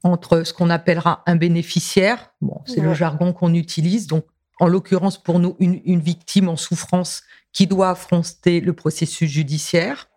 [0.03, 4.27] entre ce qu'on appellera un bénéficiaire, bon, c'est le jargon qu'on utilise, donc
[4.61, 10.09] en l'occurrence pour nous une, victime en souffrance qui doit affronter le processus judiciaire.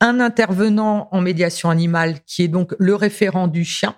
[0.00, 3.96] Un intervenant en médiation animale qui est donc le référent du chien,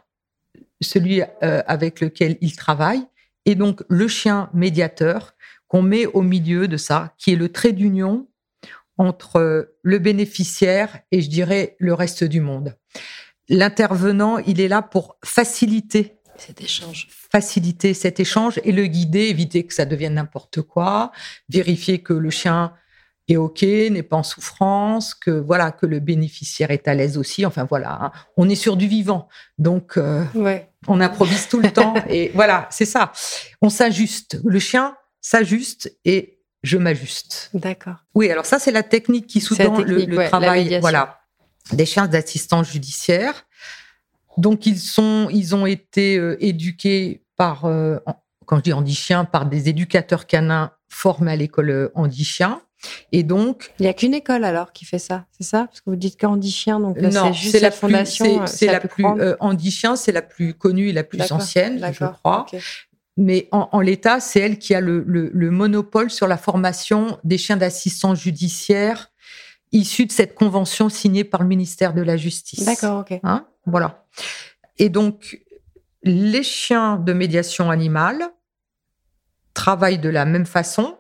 [0.85, 3.03] celui euh, avec lequel il travaille,
[3.47, 5.35] et donc le chien médiateur
[5.69, 8.29] qu'on met au milieu de ça, qui est le trait d'union
[8.97, 12.77] entre le bénéficiaire et je dirais le reste du monde.
[13.49, 17.09] L'intervenant, il est là pour faciliter cet échange.
[17.11, 21.13] Faciliter cet échange et le guider, éviter que ça devienne n'importe quoi,
[21.49, 22.73] vérifier que le chien
[23.29, 27.47] est OK, n'est pas en souffrance, que voilà que le bénéficiaire est à l'aise aussi.
[27.47, 28.13] Enfin voilà, hein.
[28.37, 30.25] on est sur du vivant, donc euh,
[30.89, 33.13] on improvise tout le temps et voilà, c'est ça.
[33.63, 34.41] On s'ajuste.
[34.45, 37.51] Le chien s'ajuste et je m'ajuste.
[37.55, 37.97] D'accord.
[38.15, 41.21] Oui, alors ça c'est la technique qui sous-tend le, travail, voilà,
[41.73, 43.47] des chiens d'assistance judiciaire.
[44.37, 47.99] Donc ils sont, ils ont été euh, éduqués par, euh,
[48.47, 52.61] quand je dis handichien, par des éducateurs canins formés à l'école euh, handichien.
[53.13, 55.67] Et donc, il n'y a qu'une école alors qui fait ça, c'est ça?
[55.67, 58.47] Parce que vous dites qu'handichien, donc c'est juste la fondation.
[58.47, 59.05] C'est la plus,
[59.41, 62.47] handichien, c'est la plus connue et la plus ancienne, je crois.
[63.17, 67.57] Mais en, l'état, c'est elle qui a le, le, monopole sur la formation des chiens
[67.57, 69.13] d'assistance judiciaire
[69.71, 72.65] issus de cette convention signée par le ministère de la Justice.
[72.65, 73.21] D'accord, ok.
[73.23, 73.47] Hein?
[73.67, 74.07] Voilà.
[74.79, 75.41] Et donc,
[76.03, 78.31] les chiens de médiation animale
[79.53, 80.97] travaillent de la même façon,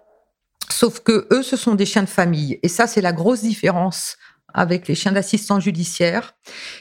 [0.71, 2.59] sauf que eux, ce sont des chiens de famille.
[2.63, 4.17] Et ça, c'est la grosse différence
[4.55, 6.37] avec les chiens d'assistance judiciaire,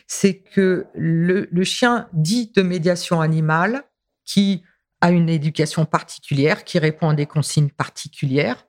[0.08, 3.84] c'est que le, chien dit de médiation animale,
[4.24, 4.64] qui
[5.02, 8.68] a une éducation particulière, qui répond à des consignes particulières,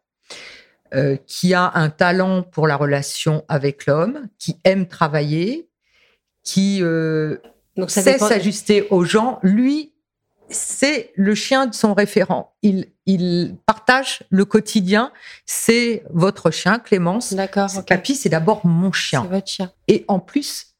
[0.95, 5.69] euh, qui a un talent pour la relation avec l'homme, qui aime travailler,
[6.43, 7.37] qui euh,
[7.77, 9.93] Donc sait s'ajuster aux gens, lui,
[10.49, 12.57] c'est le chien de son référent.
[12.63, 15.13] Il, il partage le quotidien.
[15.47, 17.35] C'est votre chien, Clémence.
[17.35, 17.69] D'accord.
[17.87, 19.23] Papy, c'est d'abord mon chien.
[19.23, 19.73] C'est votre chien.
[19.89, 20.75] Et en plus,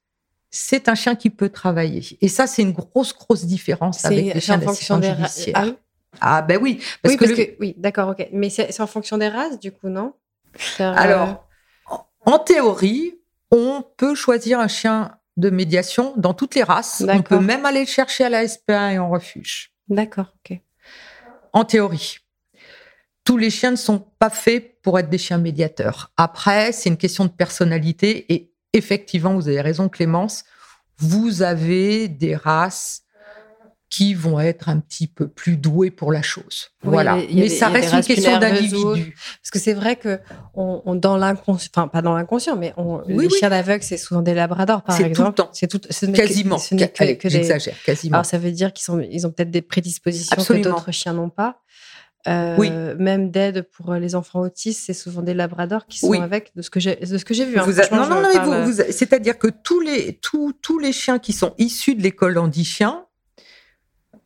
[0.51, 2.17] c'est un chien qui peut travailler.
[2.21, 5.75] Et ça, c'est une grosse, grosse différence avec les chiens d'assistance judiciaire.
[6.21, 6.81] Ah, ah, ben oui.
[7.03, 8.29] Parce que, oui, d'accord, ok.
[8.33, 10.15] Mais c'est en fonction des races, du coup, non?
[10.79, 11.49] Alors,
[12.25, 13.19] en théorie,
[13.51, 17.05] on peut choisir un chien de médiation dans toutes les races.
[17.09, 19.73] On peut même aller le chercher à la SPA et en refuge.
[19.89, 20.61] D'accord, ok.
[21.55, 22.19] En théorie.
[23.25, 26.13] Tous les chiens ne sont pas faits pour être des chiens médiateurs.
[26.17, 30.45] Après, c'est une question de personnalité et effectivement, vous avez raison, Clémence,
[30.99, 33.04] vous avez des races
[33.95, 36.71] qui vont être un petit peu plus doués pour la chose.
[36.83, 37.17] voilà.
[37.33, 39.15] mais ça reste une question d'individu.
[39.41, 40.19] Parce que c'est vrai que
[40.55, 44.35] on, dans l'inconscient, enfin pas dans l'inconscient, mais on, les chiens d'aveugle, c'est souvent des
[44.35, 45.15] labradors, par exemple.
[45.53, 45.89] C'est tout le temps.
[45.91, 46.59] C'est quasiment.
[46.59, 48.17] J'exagère, quasiment.
[48.17, 51.31] Alors ça veut dire qu'ils sont, ils ont peut-être des prédispositions que d'autres chiens n'ont
[51.31, 51.61] pas.
[52.27, 52.73] Euh, oui.
[52.99, 56.71] Même d'aide pour les enfants autistes, c'est souvent des labradors qui sont avec, de ce
[56.71, 57.59] que j'ai, de ce que j'ai vu.
[57.59, 57.67] Hein.
[57.93, 62.03] non, non, non, c'est-à-dire que tous les, tous, tous les chiens qui sont issus de
[62.03, 63.05] l'école Handi-Chien,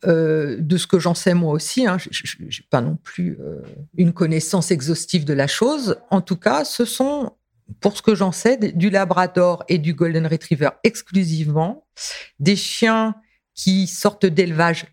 [0.05, 3.61] euh, de ce que j'en sais moi aussi, hein, je n'ai pas non plus euh,
[3.97, 5.97] une connaissance exhaustive de la chose.
[6.09, 7.33] En tout cas, ce sont,
[7.81, 11.85] pour ce que j'en sais, du Labrador et du Golden Retriever exclusivement,
[12.39, 13.15] des chiens
[13.55, 14.85] qui sortent d'élevage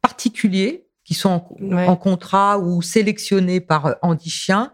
[0.00, 4.72] particulier, qui sont en, contrat ou sélectionnés par Andy Chien,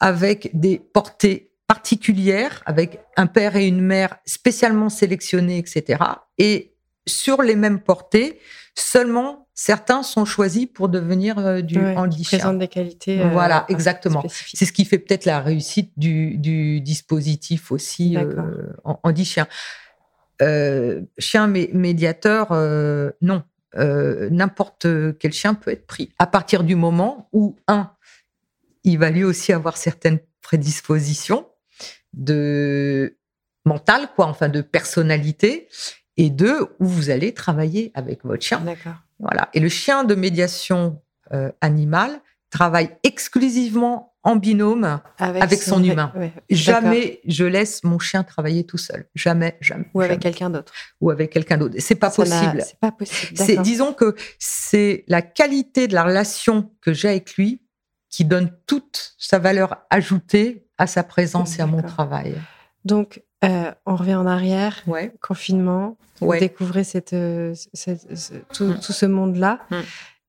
[0.00, 6.02] avec des portées particulières, avec un père et une mère spécialement sélectionnés, etc.
[6.38, 6.72] et
[7.06, 8.38] sur les mêmes portées,
[8.74, 13.20] seulement certains sont choisis pour devenir euh, du Ouais, présentent des qualités.
[13.20, 14.24] euh, Voilà, exactement.
[14.54, 18.46] C'est ce qui fait peut-être la réussite du, du dispositif aussi euh, D'accord.
[18.84, 19.46] en handi chien.
[20.40, 22.48] Euh, chien mé- médiateur,
[23.20, 23.42] non.
[23.74, 24.86] N'importe
[25.18, 26.10] quel chien peut être pris.
[26.18, 27.90] À partir du moment où, un,
[28.84, 31.46] il va lui aussi avoir certaines prédispositions
[32.12, 33.16] de
[33.64, 35.68] mentale, quoi, enfin de personnalité,
[36.16, 38.60] et deux, où vous allez travailler avec votre chien.
[38.60, 38.94] D'accord.
[39.18, 39.48] Voilà.
[39.54, 41.00] Et le chien de médiation
[41.32, 42.20] euh, animale
[42.50, 45.00] travaille exclusivement en binôme.
[45.18, 46.12] Avec son humain.
[46.16, 46.32] ouais.
[46.50, 49.08] Jamais je laisse mon chien travailler tout seul.
[49.14, 49.86] Jamais, jamais.
[49.94, 50.22] Ou avec jamais.
[50.22, 50.72] quelqu'un d'autre.
[51.00, 51.74] Ou avec quelqu'un d'autre.
[51.78, 52.62] C'est pas Ça possible.
[52.64, 53.36] C'est pas possible.
[53.36, 57.62] C'est, disons que c'est la qualité de la relation que j'ai avec lui
[58.10, 62.34] qui donne toute sa valeur ajoutée à sa présence et à mon travail.
[62.84, 64.82] Donc, euh, on revient en arrière.
[64.86, 65.12] Ouais.
[65.20, 65.96] Confinement.
[66.20, 66.40] Vous Ouais.
[66.40, 68.80] découvrez cette, euh, cette- ce- tout, Mm.
[68.80, 69.58] tout ce monde-là.
[69.70, 69.76] Mm.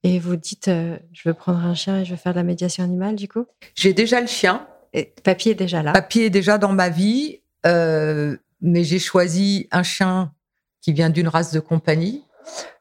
[0.06, 2.44] Et vous dites, euh, je veux prendre un chien et je veux faire de la
[2.44, 3.46] médiation animale, du coup?
[3.76, 4.68] J'ai déjà le chien.
[4.94, 5.92] Et Papy est déjà là.
[5.94, 10.32] Papier est déjà dans ma vie, mais j'ai choisi un chien
[10.82, 12.24] qui vient d'une race de compagnie,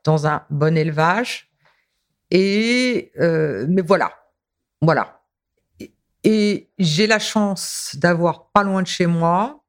[0.04, 1.48] dans un bon élevage.
[2.30, 4.12] Et mais voilà,
[4.80, 5.20] voilà.
[5.80, 5.92] Et,
[6.24, 9.61] et j'ai la chance d'avoir pas loin de chez moi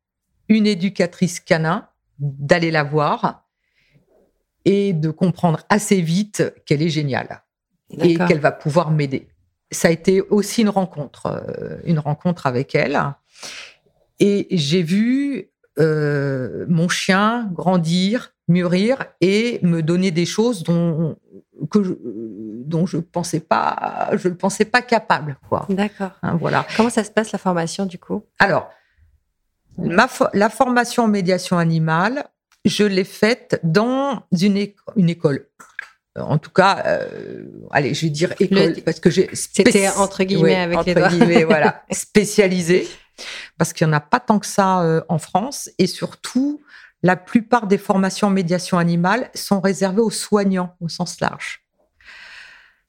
[0.50, 1.88] une éducatrice canin,
[2.20, 3.46] d'aller la voir
[4.66, 7.44] et de comprendre assez vite qu'elle est géniale
[8.00, 9.28] et qu'elle va pouvoir m'aider.
[9.72, 13.00] Ça a été aussi une rencontre, euh, une rencontre avec elle.
[14.20, 21.18] Et j'ai vu euh, mon chien grandir, mûrir et me donner des choses dont
[21.70, 21.94] que je,
[22.66, 25.66] dont je pensais pas, je ne pensais pas capable, quoi.
[25.70, 26.12] D'accord.
[26.22, 26.66] Hein, voilà.
[26.78, 28.24] Comment ça se passe la formation, du coup?
[28.40, 28.70] Alors,
[29.78, 32.26] ma fo- la formation en médiation animale,
[32.66, 35.48] je l'ai faite dans une, éco- une école.
[36.16, 40.24] En tout cas, euh, allez, je vais dire école Le- parce que j'ai C'était entre
[40.24, 41.08] guillemets avec entre les doigts.
[41.10, 42.88] guillemets, voilà, spécialisée
[43.58, 46.62] parce qu'il n'y en a pas tant que ça euh, en France et surtout,
[47.02, 51.62] la plupart des formations en médiation animale sont réservées aux soignants au sens large.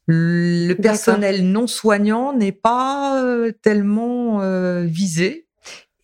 [0.06, 5.43] Le personnel non soignant n'est pas euh, tellement euh, visé.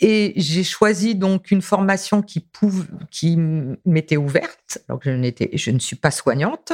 [0.00, 3.36] Et j'ai choisi donc une formation qui, pouv- qui
[3.84, 6.72] m'était ouverte, alors que je, n'étais, je ne suis pas soignante.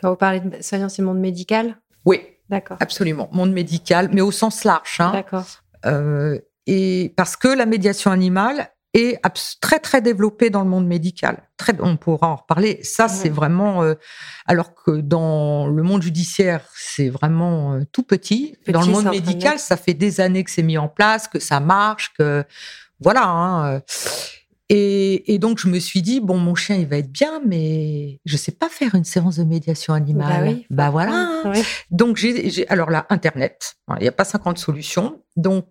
[0.00, 1.76] Quand vous parlez de soignant, c'est le monde médical?
[2.06, 2.76] Oui, D'accord.
[2.80, 4.96] absolument, monde médical, mais au sens large.
[5.00, 5.12] hein.
[5.12, 5.44] D'accord.
[5.86, 8.70] Euh, et parce que la médiation animale
[9.22, 11.42] abs- très très développée dans le monde médical.
[11.56, 12.78] Très, on pourra en reparler.
[12.82, 13.82] Ça, c'est vraiment.
[13.82, 13.94] euh,
[14.46, 18.56] alors que dans le monde judiciaire, c'est vraiment euh, tout petit.
[18.64, 21.40] Petit, dans le monde médical, ça fait des années que c'est mis en place, que
[21.40, 22.44] ça marche, que
[23.00, 23.24] voilà.
[23.26, 23.80] hein, euh.
[24.70, 28.18] Et, et donc je me suis dit bon, mon chien il va être bien, mais
[28.24, 30.44] je sais pas faire une séance de médiation animale.
[30.44, 30.66] Bah oui.
[30.70, 31.42] Bah voilà.
[31.44, 31.62] Oui.
[31.90, 35.20] Donc, j'ai, alors là, Internet, Voilà, il n'y a pas 50 solutions.
[35.36, 35.66] Donc,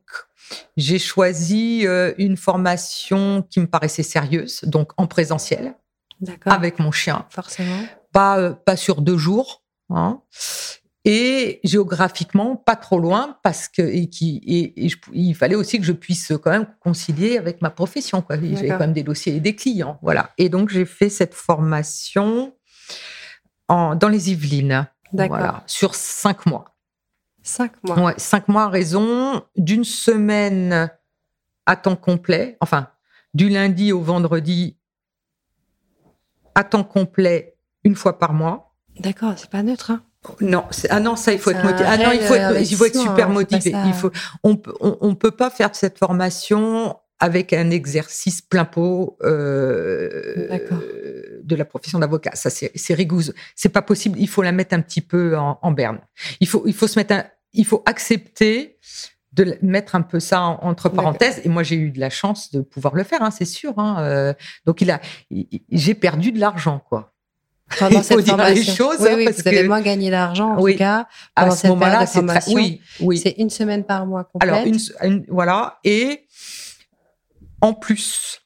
[0.77, 5.75] j'ai choisi euh, une formation qui me paraissait sérieuse, donc en présentiel,
[6.45, 7.81] avec mon chien, Forcément.
[8.11, 9.63] pas, euh, pas sur deux jours.
[9.89, 10.21] hein.
[11.05, 15.77] Et géographiquement, pas trop loin, parce que et qui, et, et je- il fallait aussi
[15.77, 18.21] que je puisse quand même concilier avec ma profession.
[18.21, 18.37] Quoi.
[18.37, 19.99] J'avais quand même des dossiers et des clients.
[20.01, 20.29] Voilà.
[20.37, 22.53] Et donc, j'ai fait cette formation
[23.67, 24.87] en, dans les Yvelines.
[25.27, 26.72] Voilà, sur cinq mois.
[27.43, 27.99] Cinq mois.
[27.99, 30.89] Ouais, cinq mois à raison d'une semaine
[31.65, 32.87] à temps complet, enfin,
[33.33, 34.77] du lundi au vendredi
[36.55, 38.73] à temps complet une fois par mois.
[38.99, 39.91] D'accord, c'est pas neutre.
[39.91, 40.03] Hein.
[40.39, 41.83] Non, ah non, ça il faut être motivé.
[41.85, 43.71] Ah non, il faut être, il faut être super hein, motivé.
[43.71, 43.83] ça.
[43.87, 44.11] Il faut,
[44.43, 51.39] on, on, on peut pas faire cette formation avec un exercice plein pot euh, euh,
[51.43, 52.31] de la profession d'avocat.
[52.35, 53.33] Ça, c'est c'est rigoureux.
[53.55, 54.17] C'est pas possible.
[54.19, 55.99] Il faut la mettre un petit peu en, en berne.
[56.39, 58.77] Il faut, il faut se mettre, un- il faut accepter
[59.33, 61.41] de mettre un peu ça en- entre parenthèses.
[61.43, 63.73] Et moi, j'ai eu de la chance de pouvoir le faire, hein, c'est sûr.
[63.79, 63.97] hein.
[63.99, 64.33] Euh,
[64.65, 64.99] donc, il a,
[65.71, 67.11] j'ai perdu de l'argent, quoi.
[67.79, 68.75] Pendant Il faut cette dire les formation.
[68.75, 70.73] choses, Oui, hein, oui, parce vous avez moins gagné d'argent, en Oui.
[70.73, 73.17] tout cas, À ce moment-là, c'est très, oui, oui.
[73.17, 74.51] C'est une semaine par mois complète.
[74.53, 75.79] Alors, une, une- voilà.
[75.83, 76.27] Et
[77.61, 78.41] en plus,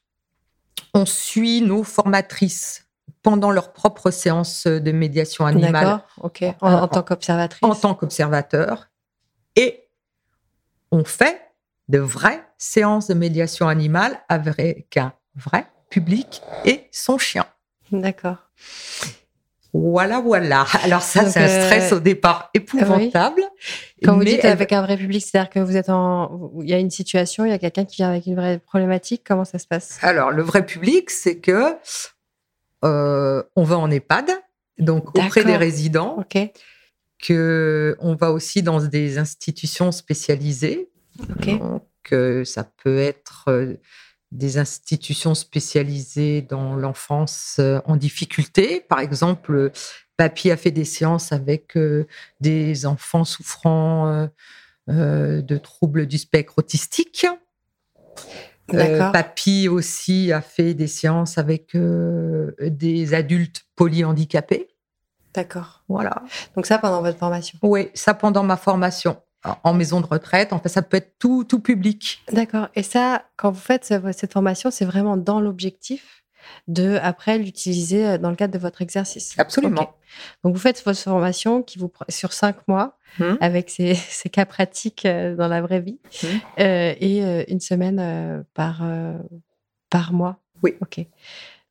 [0.94, 2.86] on suit nos formatrices
[3.22, 6.44] pendant leur propre séance de médiation animale D'accord, ok.
[6.62, 7.62] En, en tant qu'observatrice.
[7.62, 8.88] en tant qu'observateur.
[10.90, 11.40] On fait
[11.88, 17.46] de vraies séances de médiation animale avec un vrai public et son chien.
[17.92, 18.36] D'accord.
[19.74, 20.66] Voilà, voilà.
[20.82, 23.42] Alors ça, c'est un stress euh, au départ épouvantable.
[24.02, 26.50] Quand vous dites elle- avec un vrai public, c'est-à-dire que vous êtes en.
[26.62, 29.22] Il y a une situation, il y a quelqu'un qui vient avec une vraie problématique,
[29.26, 29.98] comment ça se passe?
[30.02, 31.76] Alors, le vrai public, c'est que
[32.82, 34.30] on va en EHPAD,
[34.78, 36.16] donc auprès des résidents.
[36.18, 36.50] Ok.
[37.18, 40.88] Que on va aussi dans des institutions spécialisées.
[41.18, 42.14] Donc,
[42.44, 43.76] ça peut être
[44.30, 48.80] des institutions spécialisées dans l'enfance en difficulté.
[48.88, 49.72] Par exemple,
[50.16, 51.76] Papy a fait des séances avec
[52.40, 54.28] des enfants souffrant
[54.86, 57.26] de troubles du spectre autistique.
[58.74, 64.68] Euh, Papy aussi a fait des séances avec des adultes polyhandicapés.
[65.34, 65.82] D'accord.
[65.88, 66.22] Voilà.
[66.56, 69.20] Donc ça pendant votre formation Oui, ça pendant ma formation
[69.62, 70.52] en maison de retraite.
[70.52, 72.22] En fait, ça peut être tout, tout public.
[72.32, 72.68] D'accord.
[72.74, 76.24] Et ça, quand vous faites cette formation, c'est vraiment dans l'objectif
[76.66, 79.34] de, après, l'utiliser euh, dans le cadre de votre exercice.
[79.38, 79.94] Absolument.
[80.42, 83.34] Donc, vous faites votre formation qui vous sur cinq mois mmh.
[83.40, 83.96] avec ces,
[84.30, 86.26] cas pratiques euh, dans la vraie vie mmh.
[86.60, 88.82] euh, et une semaine par,
[89.90, 90.40] par mois.
[90.62, 90.74] Oui.
[90.80, 91.04] OK.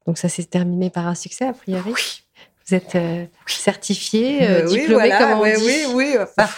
[0.06, 2.27] Donc, ça s'est terminé par un succès, a priori Oui.
[2.68, 2.98] Vous êtes
[3.46, 5.64] certifié, diplômé, comme on oui, dit.
[5.64, 6.18] Oui, oui.
[6.20, 6.50] Enfin,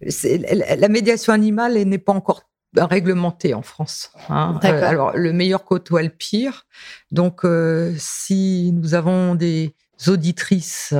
[0.00, 2.42] la médiation animale n'est pas encore
[2.80, 4.10] réglementée en France.
[4.28, 4.58] Hein.
[4.64, 6.66] Euh, alors, le meilleur côtoie le pire.
[7.10, 9.74] Donc, euh, si nous avons des
[10.08, 10.94] auditrices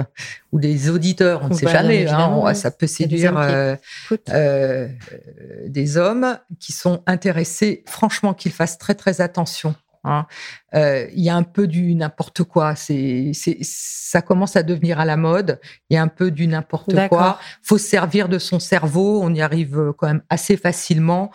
[0.52, 3.76] ou des auditeurs, on ne sait bah, jamais, hein, ça peut séduire euh,
[5.66, 10.26] des hommes qui sont intéressés, franchement, qu'ils fassent très très attention Hein.
[10.74, 12.74] Euh, il y a un peu du n'importe quoi.
[12.74, 13.32] C'est,
[13.62, 15.60] ça commence à devenir à la mode.
[15.90, 17.38] Il y a un peu du n'importe quoi.
[17.62, 19.20] Faut se servir de son cerveau.
[19.22, 21.30] On y arrive euh, quand même assez facilement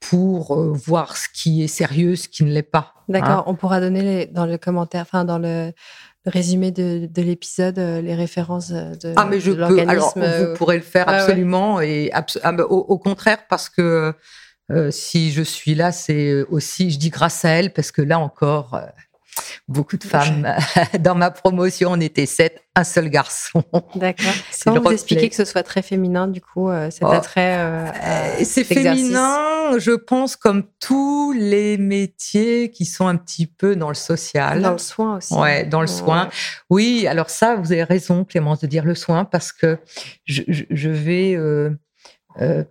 [0.00, 2.94] pour euh, voir ce qui est sérieux, ce qui ne l'est pas.
[3.08, 3.30] D'accord.
[3.30, 3.44] Hein.
[3.46, 5.72] On pourra donner les, dans le commentaire, enfin dans le,
[6.26, 9.80] résumé de, l'épisode, les références de Ah mais je peux.
[9.88, 14.12] Alors vous pourrez le faire absolument et ah, au, contraire parce que
[14.70, 18.18] euh, si je suis là, c'est aussi, je dis grâce à elle, parce que là
[18.18, 18.86] encore, euh,
[19.68, 20.54] beaucoup de femmes.
[21.00, 23.62] Dans ma promotion, on était sept, un seul garçon.
[23.94, 24.32] D'accord.
[24.64, 27.12] Comment vous expliquez que ce soit très féminin, du coup, euh, cet oh.
[27.12, 33.88] attrait C'est féminin, je pense, comme tous les métiers qui sont un petit peu dans
[33.88, 34.62] le social.
[34.62, 35.34] Dans le soin aussi.
[35.34, 36.28] Ouais, dans le soin.
[36.70, 39.78] Oui, alors ça, vous avez raison, Clémence, de dire le soin, parce que
[40.24, 41.70] je, je vais euh,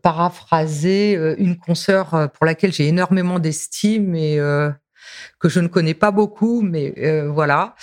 [0.01, 4.37] paraphraser euh, une consoeur euh, pour laquelle j'ai énormément d'estime et
[5.39, 6.93] que je ne connais pas beaucoup, mais
[7.27, 7.75] voilà.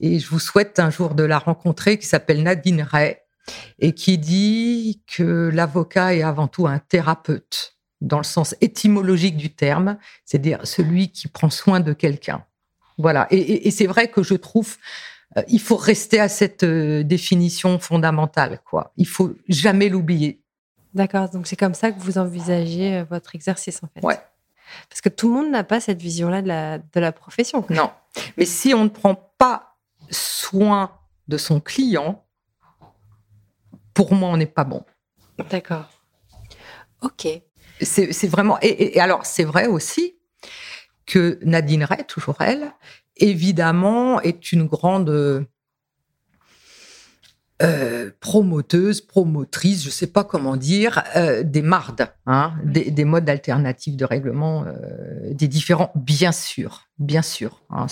[0.00, 3.16] Et je vous souhaite un jour de la rencontrer, qui s'appelle Nadine Ray,
[3.78, 9.54] et qui dit que l'avocat est avant tout un thérapeute, dans le sens étymologique du
[9.54, 12.44] terme, c'est-à-dire celui qui prend soin de quelqu'un.
[12.98, 13.26] Voilà.
[13.30, 14.76] Et, et c'est vrai que je trouve
[15.48, 18.92] il faut rester à cette définition fondamentale, quoi.
[18.96, 20.39] Il faut jamais l'oublier.
[20.94, 24.04] D'accord, donc c'est comme ça que vous envisagez euh, votre exercice en fait.
[24.04, 24.18] Ouais.
[24.88, 27.64] Parce que tout le monde n'a pas cette vision-là de la, de la profession.
[27.70, 27.90] Non.
[28.36, 29.76] Mais si on ne prend pas
[30.10, 30.92] soin
[31.28, 32.24] de son client,
[33.94, 34.84] pour moi, on n'est pas bon.
[35.50, 35.90] D'accord.
[37.02, 37.26] Ok.
[37.80, 38.58] C'est vraiment.
[38.62, 40.18] Et, alors, c'est vrai aussi
[41.06, 42.72] que Nadine Ray, toujours elle,
[43.16, 45.46] évidemment, est une grande
[47.62, 53.28] euh, promoteuse, promotrice, je ne sais pas comment dire, euh, des MARD, hein, des, modes
[53.28, 57.60] alternatifs de règlement, euh, des différents, bien sûr, bien sûr.
[57.68, 57.84] Hein,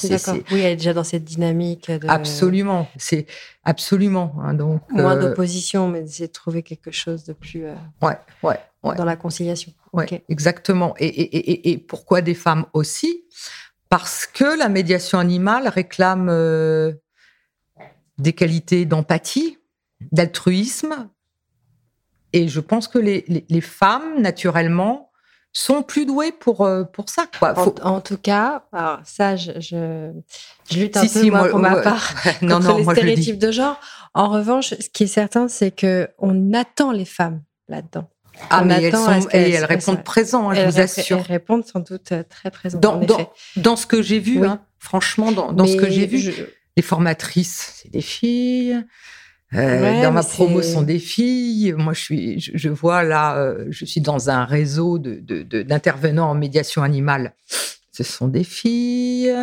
[0.51, 1.91] oui, elle est déjà dans cette dynamique.
[2.09, 3.27] Absolument, c'est
[3.63, 4.37] absolument.
[4.43, 7.65] Hein, donc moins d'opposition, mais d'essayer de trouver quelque chose de plus.
[8.01, 9.73] ouais, ouais, Dans la conciliation.
[9.93, 10.95] Ouais, exactement.
[10.99, 13.25] Et, et, et, pourquoi des femmes aussi?
[13.91, 16.31] Parce que la médiation animale réclame
[18.19, 19.58] des qualités d'empathie,
[20.13, 21.09] d'altruisme.
[22.33, 25.11] Et je pense que les, les, femmes, naturellement,
[25.53, 27.27] sont plus douées pour, euh, pour ça.
[27.39, 27.55] Quoi.
[27.83, 30.13] En, tout cas, alors ça, je, je,
[30.77, 33.81] lutte un peu moi, pour ma part non, contre non, les stéréotypes de genre.
[34.15, 38.09] En revanche, ce qui est certain, c'est que on attend les femmes là-dedans.
[38.51, 41.19] Ah, mais elles, sont, et elles répondent présent, hein, je vous assure.
[41.19, 42.79] Elles répondent sans doute euh, très présent.
[42.79, 46.33] Dans, dans, dans, ce que j'ai vu, hein, franchement, dans, dans ce que j'ai vu,
[46.77, 48.85] les formatrices, c'est des filles.
[49.55, 51.73] Euh, dans ma promo, sont des filles.
[51.77, 56.35] Moi, je suis, je, vois là, euh, je suis dans un réseau d'intervenants de, en
[56.35, 57.33] médiation animale.
[57.93, 59.35] Ce sont des filles.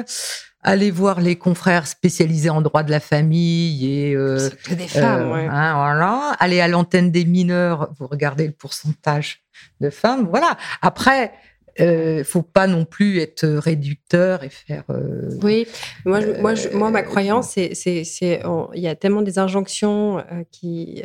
[0.61, 5.31] Allez voir les confrères spécialisés en droit de la famille et euh, que des femmes.
[5.31, 5.47] Ouais.
[5.49, 6.35] Hein, voilà.
[6.39, 7.91] Allez à l'antenne des mineurs.
[7.99, 9.43] Vous regardez le pourcentage
[9.81, 10.27] de femmes.
[10.29, 10.57] Voilà.
[10.81, 11.33] Après,
[11.81, 14.83] euh, faut pas non plus être réducteur et faire.
[14.89, 15.67] Euh, oui,
[16.05, 18.41] moi, moi, moi, ma croyance, c'est, c'est,
[18.73, 21.03] il y a tellement des injonctions euh, qui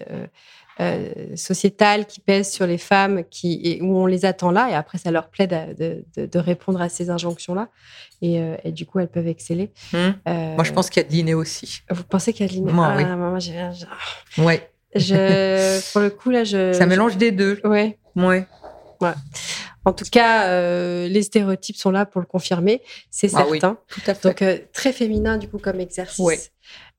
[1.34, 5.10] sociétales qui pèsent sur les femmes, qui, où on les attend là, et après, ça
[5.10, 7.68] leur plaît de, répondre à ces injonctions-là.
[8.22, 9.72] Et, du coup, elles peuvent exceller.
[9.92, 9.98] Mmh.
[10.26, 11.82] Moi, je pense qu'il y a de l'inné aussi.
[11.90, 13.02] Vous pensez qu'il y a de l'inné Moi, oui.
[13.06, 13.38] Ah, moi,
[14.38, 14.70] Ouais.
[14.94, 16.72] Je, pour le coup, là, je.
[16.72, 17.60] Ça mélange des deux.
[17.62, 17.98] Ouais.
[18.16, 18.46] Ouais.
[19.00, 19.12] Ouais.
[19.84, 23.78] En tout cas, euh, les stéréotypes sont là pour le confirmer, c'est Ah certain.
[23.88, 24.28] tout à fait.
[24.28, 26.18] Donc, euh, très féminin, du coup, comme exercice.
[26.18, 26.38] Ouais.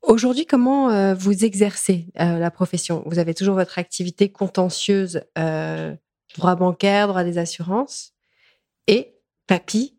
[0.01, 3.03] Aujourd'hui, comment euh, vous exercez la profession?
[3.05, 8.13] Vous avez toujours votre activité contentieuse, droit bancaire, droit des assurances,
[8.87, 9.13] et
[9.45, 9.95] papy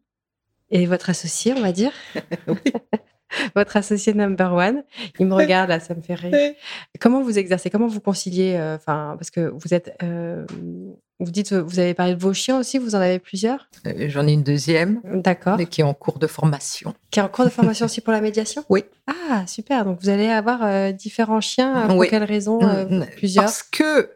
[0.71, 1.93] et votre associé, on va dire.
[2.49, 2.73] oui.
[3.55, 4.83] votre associé number one.
[5.21, 6.55] Il me regarde là, ça me fait rire.
[7.01, 7.71] Comment vous exercez?
[7.71, 9.97] Comment vous conciliez Enfin, parce que vous êtes,
[11.25, 12.79] vous dites, vous avez parlé de vos chiens aussi.
[12.79, 13.69] Vous en avez plusieurs?
[14.09, 15.01] J'en ai une deuxième.
[15.05, 15.59] D'accord.
[15.71, 16.95] Qui est en cours de formation.
[17.11, 18.65] Qui est en cours de formation aussi pour la médiation?
[18.69, 18.85] Oui.
[19.07, 19.85] Ah super.
[19.85, 21.87] Donc vous allez avoir différents chiens.
[21.89, 22.61] Pour quelles raisons
[23.17, 23.45] Plusieurs?
[23.45, 24.11] Parce que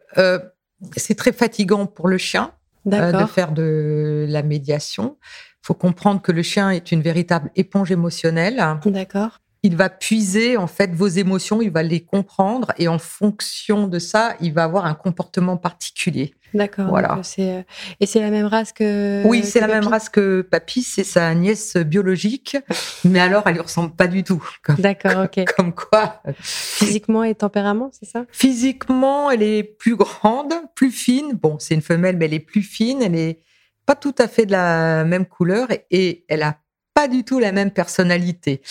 [0.96, 2.52] c'est très fatigant pour le chien
[2.84, 5.16] de faire de la médiation.
[5.62, 8.62] Il faut comprendre que le chien est une véritable éponge émotionnelle.
[8.84, 9.40] D'accord.
[9.66, 13.98] Il va puiser en fait vos émotions, il va les comprendre et en fonction de
[13.98, 16.34] ça, il va avoir un comportement particulier.
[16.54, 16.86] D'accord.
[16.86, 17.20] Voilà.
[17.40, 17.62] Euh,
[17.98, 19.26] et c'est la même race que.
[19.26, 20.82] Oui, c'est la même race que Papy.
[20.82, 22.56] C'est sa nièce biologique,
[23.04, 24.48] mais alors elle lui ressemble pas du tout.
[24.78, 25.44] D'accord, ok.
[25.56, 26.22] Comme quoi.
[26.38, 28.24] Physiquement et tempérament, c'est ça?
[28.30, 31.32] Physiquement, elle est plus grande, plus fine.
[31.32, 33.02] Bon, c'est une femelle, mais elle est plus fine.
[33.02, 33.40] Elle est
[33.84, 36.58] pas tout à fait de la même couleur et, elle a
[36.94, 38.62] pas du tout la même personnalité.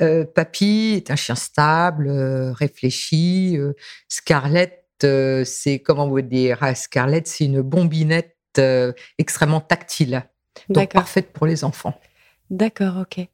[0.00, 3.56] Euh, Papy est un chien stable, euh, réfléchi.
[3.56, 3.72] Euh,
[4.08, 8.34] Scarlett, c'est comment vous dire ah, Scarlett, c'est une bombinette
[9.18, 10.24] extrêmement tactile,
[10.70, 11.92] donc parfaite pour les enfants.
[12.48, 13.26] D'accord, ok.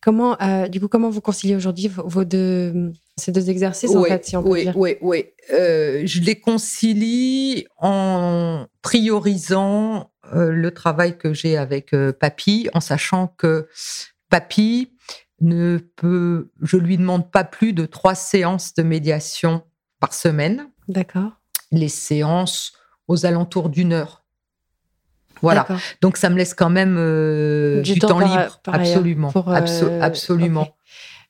[0.00, 0.38] Comment,
[0.68, 4.42] du coup, comment vous conciliez aujourd'hui vos deux, ces deux exercices en fait, si on
[4.42, 4.76] peut oui, dire?
[4.78, 13.26] Oui, oui, je les concilie en priorisant le travail que j'ai avec Papy, en sachant
[13.26, 13.68] que
[14.30, 14.91] Papy
[15.42, 19.62] ne peut, je lui demande pas plus de trois séances de médiation
[20.00, 20.68] par semaine.
[20.88, 21.32] D'accord.
[21.70, 22.72] Les séances
[23.08, 24.22] aux alentours d'une heure.
[25.42, 25.66] Voilà.
[26.00, 26.94] Donc ça me laisse quand même
[27.82, 29.32] du, temps, libre, absolument,
[30.00, 30.68] absolument.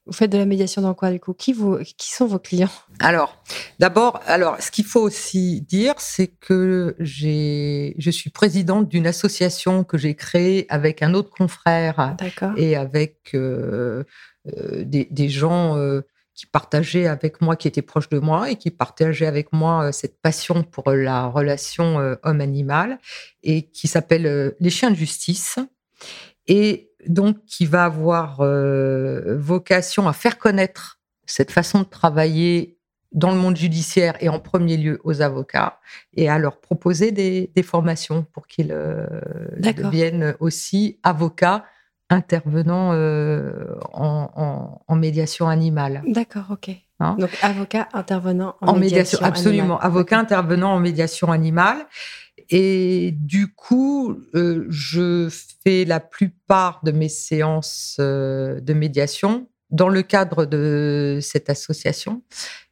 [0.07, 1.33] Vous faites de la médiation dans quoi du coup?
[1.33, 2.73] Qui, vous, qui sont vos clients?
[2.99, 3.41] Alors,
[3.79, 9.85] d'abord, alors ce qu'il faut aussi dire, c'est que j'ai, je suis présidente d'une association
[9.85, 12.17] que j'ai créée avec un autre confrère
[12.57, 14.03] et avec euh,
[14.49, 16.01] euh, des, des, gens euh,
[16.35, 20.21] qui partageaient avec moi, qui étaient proches de moi et qui partageaient avec moi cette
[20.21, 22.99] passion pour la relation homme-animal
[23.45, 25.61] et qui s'appelle Les chiens de justice.
[26.49, 32.79] Et donc qui va avoir euh, vocation à faire connaître cette façon de travailler
[33.13, 35.79] dans le monde judiciaire et en premier lieu aux avocats
[36.15, 39.07] et à leur proposer des, formations pour qu'ils euh,
[39.59, 41.65] deviennent aussi avocats
[42.11, 46.03] intervenant euh, en, médiation animale.
[46.07, 46.71] D'accord, ok.
[47.01, 47.17] Hein?
[47.19, 49.79] Donc avocat intervenant en, médiation, absolument.
[49.81, 51.79] Avocat intervenant en médiation animale.
[52.51, 55.29] Et du coup, euh, je
[55.65, 62.23] fais la plupart de mes séances euh, de médiation dans le cadre de cette association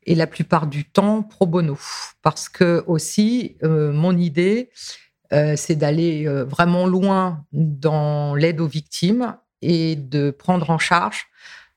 [0.05, 1.79] et la plupart du temps pro bono.
[2.23, 4.71] Parce que aussi, euh, mon idée,
[5.55, 11.29] c'est d'aller vraiment loin dans l'aide aux victimes et de prendre en charge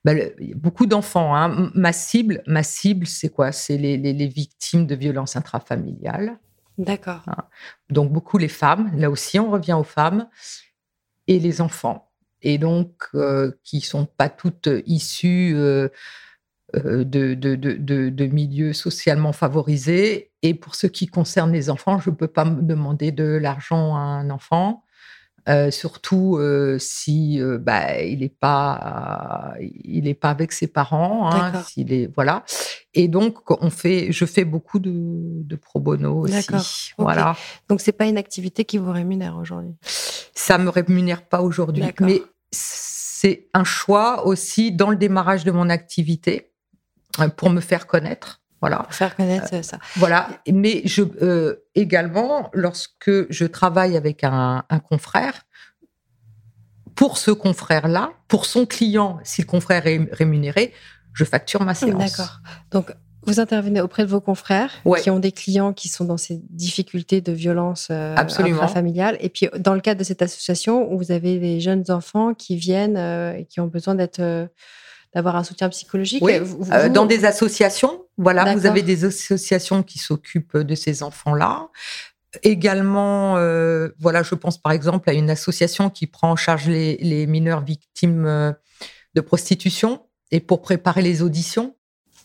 [0.04, 0.14] bah,
[0.56, 1.36] beaucoup d'enfants.
[1.36, 1.72] Hein.
[1.76, 3.52] Ma cible, ma cible, c'est quoi?
[3.52, 6.38] C'est les, les, victimes de violences intrafamiliales.
[6.78, 7.22] D'accord.
[7.28, 7.44] Hein.
[7.90, 10.28] Donc beaucoup les femmes, là aussi on revient aux femmes,
[11.28, 12.12] et les enfants.
[12.42, 15.90] Et donc euh, qui sont pas toutes issues euh,
[16.76, 20.32] euh, de, de, de, de, milieux socialement favorisés.
[20.42, 24.00] Et pour ce qui concerne les enfants, je ne peux pas demander de l'argent à
[24.00, 24.84] un enfant.
[25.50, 31.30] Euh, surtout euh, si euh, bah, il n'est pas, il est pas avec ses parents,
[31.30, 32.46] hein, s'il est voilà.
[32.94, 34.92] Et donc on fait, je fais beaucoup de,
[35.44, 37.36] de pro bono aussi, voilà.
[37.68, 39.74] Donc c'est pas une activité qui vous rémunère aujourd'hui?
[40.34, 42.22] Ça me rémunère pas aujourd'hui, mais
[42.52, 46.54] c'est un choix aussi dans le démarrage de mon activité
[47.36, 48.43] pour me faire connaître.
[48.64, 48.88] Voilà.
[48.92, 49.78] Faire connaître ça.
[49.98, 50.30] Voilà.
[50.50, 55.34] Mais je, euh, également, lorsque je travaille avec un, confrère,
[56.96, 60.72] pour ce confrère-là, pour son client, si le confrère est rémunéré,
[61.12, 62.16] je facture ma séance.
[62.16, 62.40] D'accord.
[62.72, 62.94] Donc,
[63.24, 67.20] vous intervenez auprès de vos confrères qui ont des clients qui sont dans ces difficultés
[67.20, 69.18] de violence euh, intrafamiliale.
[69.20, 72.56] Et puis, dans le cadre de cette association, où vous avez des jeunes enfants qui
[72.56, 74.22] viennent euh, et qui ont besoin d'être
[75.14, 76.24] d'avoir un soutien psychologique.
[76.24, 76.36] Oui,
[76.92, 81.70] dans des associations Voilà, vous avez des associations qui s'occupent de ces enfants-là.
[82.42, 87.28] Également, euh, voilà, je pense par exemple à une association qui prend en charge les,
[87.28, 88.52] mineurs victimes euh,
[89.14, 91.76] de prostitution et pour préparer les auditions.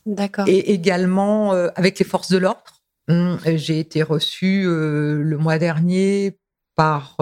[0.07, 0.47] D'accord.
[0.49, 2.83] Et également euh, avec les forces de l'ordre.
[3.09, 6.39] Hum, j'ai été reçue le mois dernier
[6.77, 7.17] par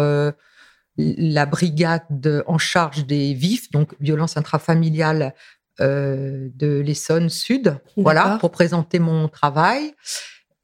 [0.99, 5.33] la brigade en charge des vifs, donc violence intrafamiliale
[5.79, 9.95] de l'Essonne Sud, voilà, pour présenter mon travail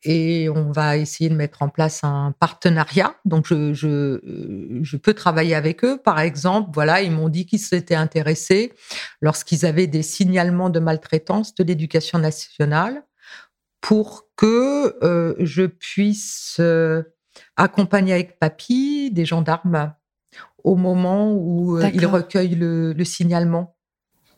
[0.04, 3.14] et on va essayer de mettre en place un partenariat.
[3.24, 4.20] Donc, je, je,
[4.82, 5.96] je peux travailler avec eux.
[5.96, 8.72] Par exemple, voilà, ils m'ont dit qu'ils s'étaient intéressés
[9.20, 13.04] lorsqu'ils avaient des signalements de maltraitance de l'éducation nationale
[13.80, 17.02] pour que euh, je puisse euh,
[17.56, 19.94] accompagner avec papy des gendarmes
[20.64, 23.76] au moment où euh, ils recueillent le, le signalement.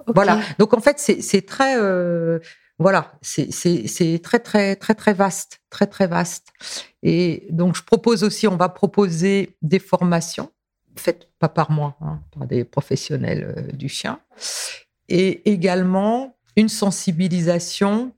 [0.07, 0.41] Voilà.
[0.59, 1.77] Donc, en fait, c'est très
[2.79, 6.49] voilà, c'est très, très, très, très vaste, très, très vaste.
[7.03, 10.51] Et donc, je propose aussi, on va proposer des formations,
[10.97, 14.21] faites pas par moi, hein, par des professionnels euh, du chien,
[15.09, 18.13] et également une sensibilisation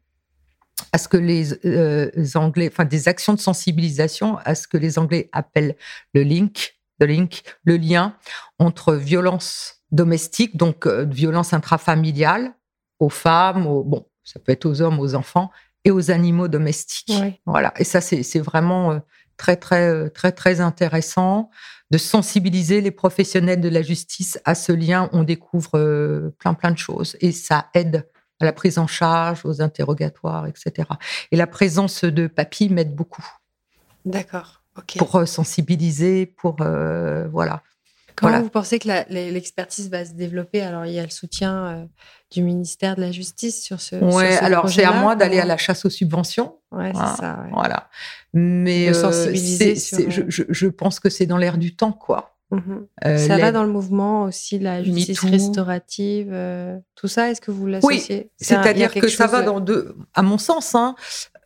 [0.93, 4.99] à ce que les euh, Anglais, enfin des actions de sensibilisation à ce que les
[4.99, 5.77] Anglais appellent
[6.15, 8.17] le link, le link, le lien
[8.59, 12.55] entre violence domestique, donc euh, violence intrafamiliale
[12.99, 15.51] aux femmes, aux, bon, ça peut être aux hommes, aux enfants
[15.85, 17.13] et aux animaux domestiques.
[17.45, 17.73] Voilà.
[17.79, 18.99] Et ça, c'est vraiment euh,
[19.37, 21.51] très, très, euh, très, très intéressant
[21.93, 25.09] de sensibiliser les professionnels de la justice à ce lien.
[25.13, 28.09] On découvre plein, plein de choses et ça aide
[28.41, 30.89] à la prise en charge, aux interrogatoires, etc.
[31.31, 33.25] Et la présence de papy m'aide beaucoup.
[34.05, 34.63] D'accord.
[34.99, 37.63] Pour sensibiliser, pour voilà.
[38.17, 41.87] Comment vous pensez que l'expertise va se développer Alors, il y a le soutien
[42.31, 43.97] du ministère de la Justice sur ce.
[43.97, 46.57] Oui, alors c'est à moi d'aller à la chasse aux subventions.
[46.73, 47.45] Ouais, c'est ça.
[47.53, 47.89] Voilà.
[48.33, 52.36] Mais euh, je, pense que c'est dans l'air du temps, quoi.
[52.57, 57.41] Mmh euh, ça va dans le mouvement aussi, la justice restaurative, euh, tout ça, est-ce
[57.41, 58.17] que vous l'associez?
[58.17, 60.95] Oui, c'est-à-dire que ça va dans deux, à mon sens, hein,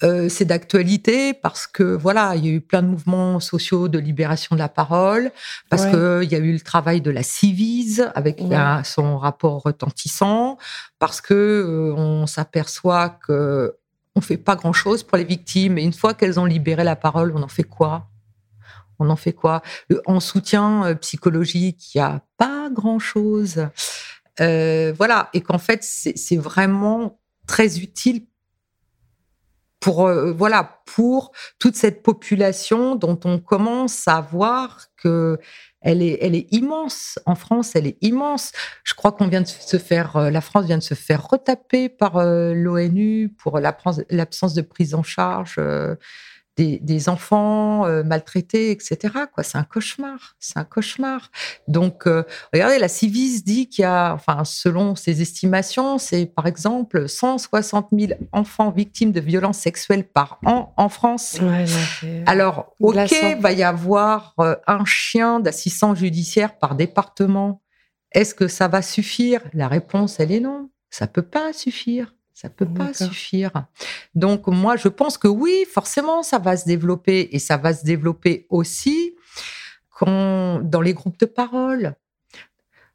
[0.05, 3.99] euh, c'est d'actualité parce que voilà, il y a eu plein de mouvements sociaux de
[3.99, 5.33] libération de la parole,
[5.69, 8.41] parce que qu'il y a eu le travail de la Civise avec
[8.85, 10.59] son rapport retentissant,
[10.99, 13.75] parce que on s'aperçoit que
[14.15, 16.97] on fait pas grand chose pour les victimes et une fois qu'elles ont libéré la
[16.97, 18.07] parole, on en fait quoi?
[19.01, 19.63] On en fait quoi?
[20.07, 23.67] En soutien euh, psychologique, il n'y a pas grand-chose.
[24.39, 28.27] voilà, et qu'en fait, c'est vraiment très utile
[29.81, 35.39] pour euh, voilà pour toute cette population dont on commence à voir que
[35.81, 37.19] elle est, elle est immense.
[37.25, 38.53] En France, elle est immense.
[38.85, 41.89] Je crois qu'on vient de se faire, euh, la France vient de se faire retaper
[41.89, 45.59] par euh, l'ONU pour l'absence de prise en charge
[46.61, 48.99] des, enfants euh, maltraités, etc.
[49.33, 51.31] Quoi, c'est un cauchemar, c'est un cauchemar.
[51.69, 56.47] Donc, euh, regardez, la Civis dit qu'il y a, enfin, selon ses estimations, c'est par
[56.47, 61.39] exemple 160 000 enfants victimes de violences sexuelles par an en France.
[62.27, 67.63] Alors, ok, va y avoir euh, un chien d'assistance judiciaire par département.
[68.13, 69.41] Est-ce que ça va suffire?
[69.55, 70.71] La réponse, elle est non.
[70.91, 72.13] Ça peut pas suffire.
[72.41, 73.53] Ça peut pas suffire.
[74.15, 77.85] Donc moi, je pense que oui, forcément, ça va se développer et ça va se
[77.85, 79.15] développer aussi
[79.91, 81.97] quand, dans les groupes de parole.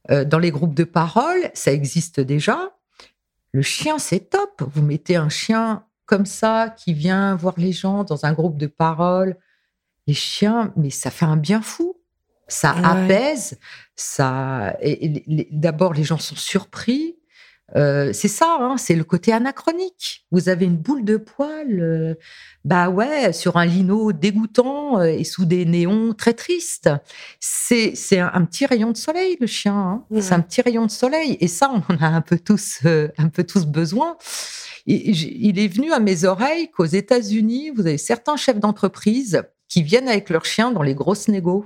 [0.10, 2.76] Euh, dans les groupes de parole, ça existe déjà.
[3.52, 4.64] Le chien, c'est top.
[4.74, 8.66] Vous mettez un chien comme ça qui vient voir les gens dans un groupe de
[8.66, 9.38] parole.
[10.08, 12.02] Les chiens, mais ça fait un bien fou.
[12.48, 13.60] Ça apaise.
[13.96, 14.76] Ça.
[15.52, 17.20] D'abord, les gens sont surpris.
[17.76, 20.26] Euh, c'est ça, hein, c'est le côté anachronique.
[20.32, 22.16] Vous avez une boule de poil, euh,
[22.64, 26.90] bah ouais, sur un lino dégoûtant euh, et sous des néons très tristes.
[27.40, 29.76] C'est c'est un, petit rayon de soleil le chien.
[29.76, 30.04] Hein.
[30.22, 32.80] C'est un petit rayon de soleil et ça on en a un peu tous
[33.18, 34.18] un peu tous besoin.
[34.86, 40.08] il est venu à mes oreilles qu'aux États-Unis vous avez certains chefs d'entreprise qui viennent
[40.08, 41.66] avec leurs chiens dans les grosses négos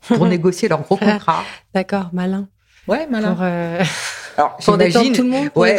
[0.00, 1.44] pour négocier leurs gros contrats.
[1.72, 2.48] D'accord, malin.
[2.88, 3.84] Ouais, malin.
[4.36, 5.50] Alors, j'imagine, tout le monde.
[5.54, 5.76] Ouais,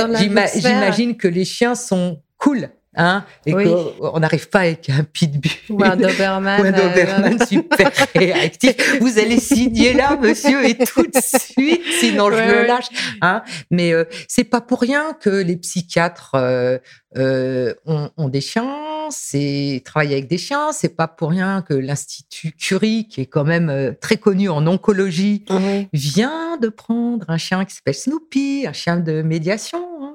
[0.56, 2.70] j'imagine que les chiens sont cool.
[3.00, 7.46] Hein, et qu'on n'arrive pas avec un pitbull ou un Doberman, ou un Doberman euh,
[7.48, 9.00] super réactif.
[9.00, 12.88] Vous allez signer là, monsieur, et tout de suite, sinon je le lâche.
[13.22, 13.44] Hein.
[13.70, 16.80] Mais euh, c'est pas pour rien que les psychiatres euh,
[17.18, 18.68] euh ont, ont, des chiens,
[19.12, 20.72] c'est travailler avec des chiens.
[20.72, 25.46] C'est pas pour rien que l'institut Curie, qui est quand même très connu en oncologie,
[25.94, 29.86] vient de prendre un chien qui s'appelle Snoopy, un chien de médiation.
[30.02, 30.14] Hein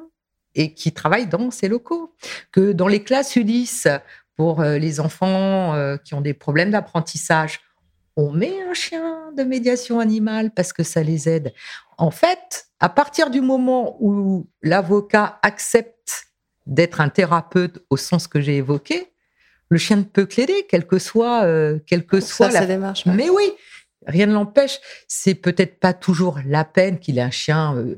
[0.54, 2.14] et qui travaillent dans ces locaux.
[2.50, 3.88] Que dans les classes Ulysse,
[4.36, 5.74] pour les enfants
[6.04, 7.60] qui ont des problèmes d'apprentissage,
[8.16, 11.54] on met un chien de médiation animale parce que ça les aide.
[11.96, 16.26] En fait, à partir du moment où l'avocat accepte
[16.66, 19.12] d'être un thérapeute au sens que j'ai évoqué,
[19.68, 23.06] le chien ne peut que l'aider, quelle que soit, euh, quelle que soit la démarche.
[23.06, 23.52] Mais oui,
[24.06, 24.78] rien ne l'empêche.
[25.08, 27.96] C'est peut-être pas toujours la peine qu'il ait un chien euh,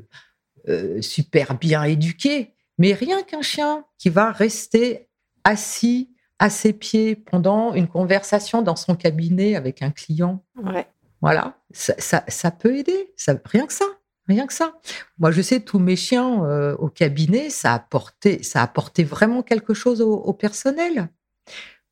[0.69, 5.09] euh, super bien éduqué, mais rien qu'un chien qui va rester
[5.43, 10.43] assis à ses pieds pendant une conversation dans son cabinet avec un client.
[10.55, 10.87] Ouais.
[11.21, 13.13] Voilà, ça, peut aider.
[13.17, 13.85] Ça, rien que ça.
[14.27, 14.73] Rien que ça.
[15.19, 19.03] Moi, je sais, tous mes chiens euh, au cabinet, ça a apporté, ça a apporté
[19.03, 21.09] vraiment quelque chose au, personnel.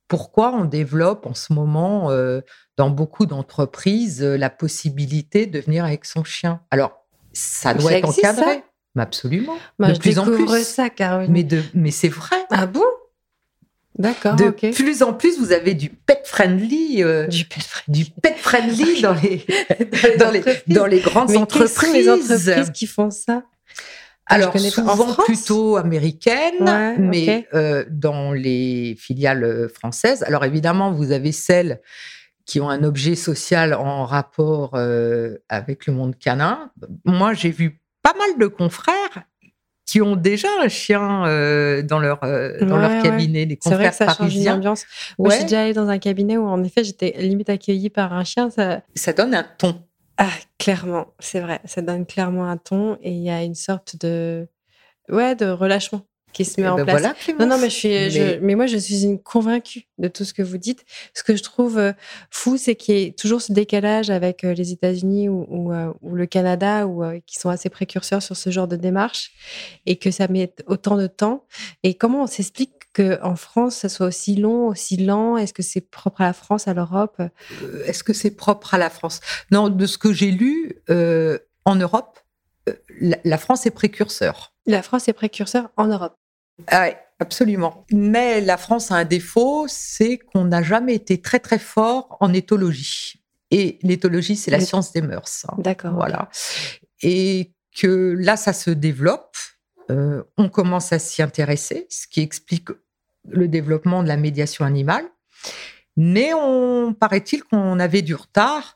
[0.07, 2.41] Pourquoi on développe en ce moment, euh,
[2.77, 6.61] dans beaucoup d'entreprises, euh, la possibilité de venir avec son chien?
[6.71, 8.63] Alors, ça doit être encadré.
[8.97, 9.55] absolument.
[9.79, 10.63] de plus en plus.
[10.63, 10.89] ça,
[11.29, 12.45] Mais, de, mais c'est vrai.
[12.49, 12.83] Ah bon?
[13.97, 14.35] D'accord.
[14.35, 18.03] De plus en plus, vous avez du pet friendly, euh, du, pet friendly.
[18.03, 19.45] du pet friendly dans les
[20.17, 21.75] dans les dans les grandes Mais entreprises.
[21.75, 23.43] Sont les entreprises qui font ça?
[24.25, 30.23] Alors souvent plutôt américaines, mais euh, dans les filiales françaises.
[30.23, 31.81] Alors évidemment, vous avez celles
[32.45, 36.71] qui ont un objet social en rapport euh, avec le monde canin.
[37.05, 39.23] Moi, j'ai vu pas mal de confrères
[39.85, 44.05] qui ont déjà un chien euh, dans leur euh, dans leur cabinet, les confrères C'est
[44.05, 44.85] vrai que ça change ambiance.
[45.19, 48.23] Moi, j'ai déjà allé dans un cabinet où en effet j'étais limite accueillie par un
[48.23, 48.49] chien.
[48.49, 49.81] Ça, ça donne un ton.
[50.17, 51.59] Ah, clairement, c'est vrai.
[51.65, 54.47] Ça donne clairement un ton et il y a une sorte de
[55.09, 56.01] ouais de relâchement
[56.33, 57.01] qui se met en ben place.
[57.01, 58.55] Voilà, non, non, mais je suis, mais...
[58.55, 60.83] moi, je suis une convaincue de tout ce que vous dites.
[61.13, 61.93] Ce que je trouve euh,
[62.29, 65.93] fou, c'est qu'il y ait toujours ce décalage avec euh, les États-Unis ou, ou, euh,
[66.03, 69.31] le Canada, ou qui sont assez précurseurs sur ce genre de démarche,
[69.85, 71.45] et que ça met autant de temps.
[71.83, 75.37] Et comment on s'explique qu'en France, ça soit aussi long, aussi lent?
[75.37, 77.21] Est-ce que c'est propre à la France, à l'Europe?
[77.85, 79.21] Est-ce que c'est propre à la France?
[79.51, 80.81] Non, de ce que j'ai lu,
[81.65, 82.19] en Europe,
[82.99, 84.53] la France est précurseur.
[84.65, 86.15] La France est précurseur en Europe.
[86.67, 87.85] Ah oui, absolument.
[87.91, 92.33] Mais la France a un défaut, c'est qu'on n'a jamais été très très fort en
[92.33, 93.21] éthologie.
[93.51, 95.45] Et l'éthologie, c'est la science des mœurs.
[95.47, 95.55] Hein.
[95.59, 95.93] D'accord.
[95.93, 96.29] Voilà.
[97.01, 99.35] Et que là, ça se développe.
[99.91, 102.69] Euh, on commence à s'y intéresser, ce qui explique
[103.29, 105.05] le développement de la médiation animale.
[105.95, 108.75] Mais on paraît-il qu'on avait du retard.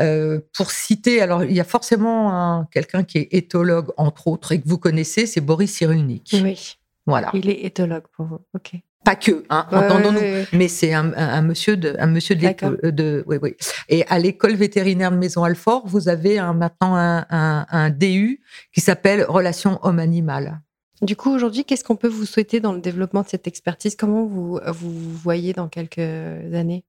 [0.00, 4.60] Euh, pour citer, alors il y a forcément quelqu'un qui est éthologue, entre autres, et
[4.60, 6.30] que vous connaissez, c'est Boris Cyrulnik.
[6.42, 6.76] Oui.
[7.06, 7.30] Voilà.
[7.34, 8.40] Il est éthologue pour vous.
[8.54, 8.72] OK.
[9.04, 10.20] Pas que, hein, entendons-nous.
[10.52, 13.54] Mais c'est un, monsieur de, un monsieur de, de, oui, oui.
[13.88, 18.40] Et à l'école vétérinaire de Maison Alfort, vous avez maintenant un, un, DU
[18.74, 20.60] qui s'appelle Relations homme-animal.
[21.02, 23.94] Du coup, aujourd'hui, qu'est-ce qu'on peut vous souhaiter dans le développement de cette expertise?
[23.94, 26.84] Comment vous vous voyez dans quelques années?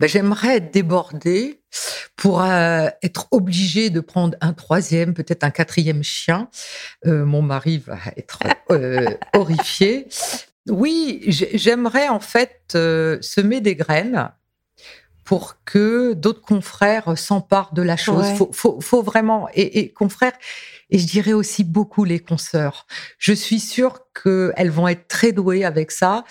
[0.00, 1.60] Ben, J'aimerais être débordée
[2.16, 6.48] pour euh, être obligée de prendre un troisième, peut-être un quatrième chien.
[7.06, 8.38] Euh, mon mari va être
[8.70, 10.06] euh, horrifié.
[10.68, 14.30] Oui, j'aimerais en fait semer des graines
[15.24, 18.26] pour que d'autres confrères s'emparent de la chose.
[18.36, 20.32] Faut, faut, faut, vraiment, et, et, confrères,
[20.90, 22.86] et je dirais aussi beaucoup les consoeurs.
[23.18, 26.24] Je suis sûre qu'elles vont être très douées avec ça,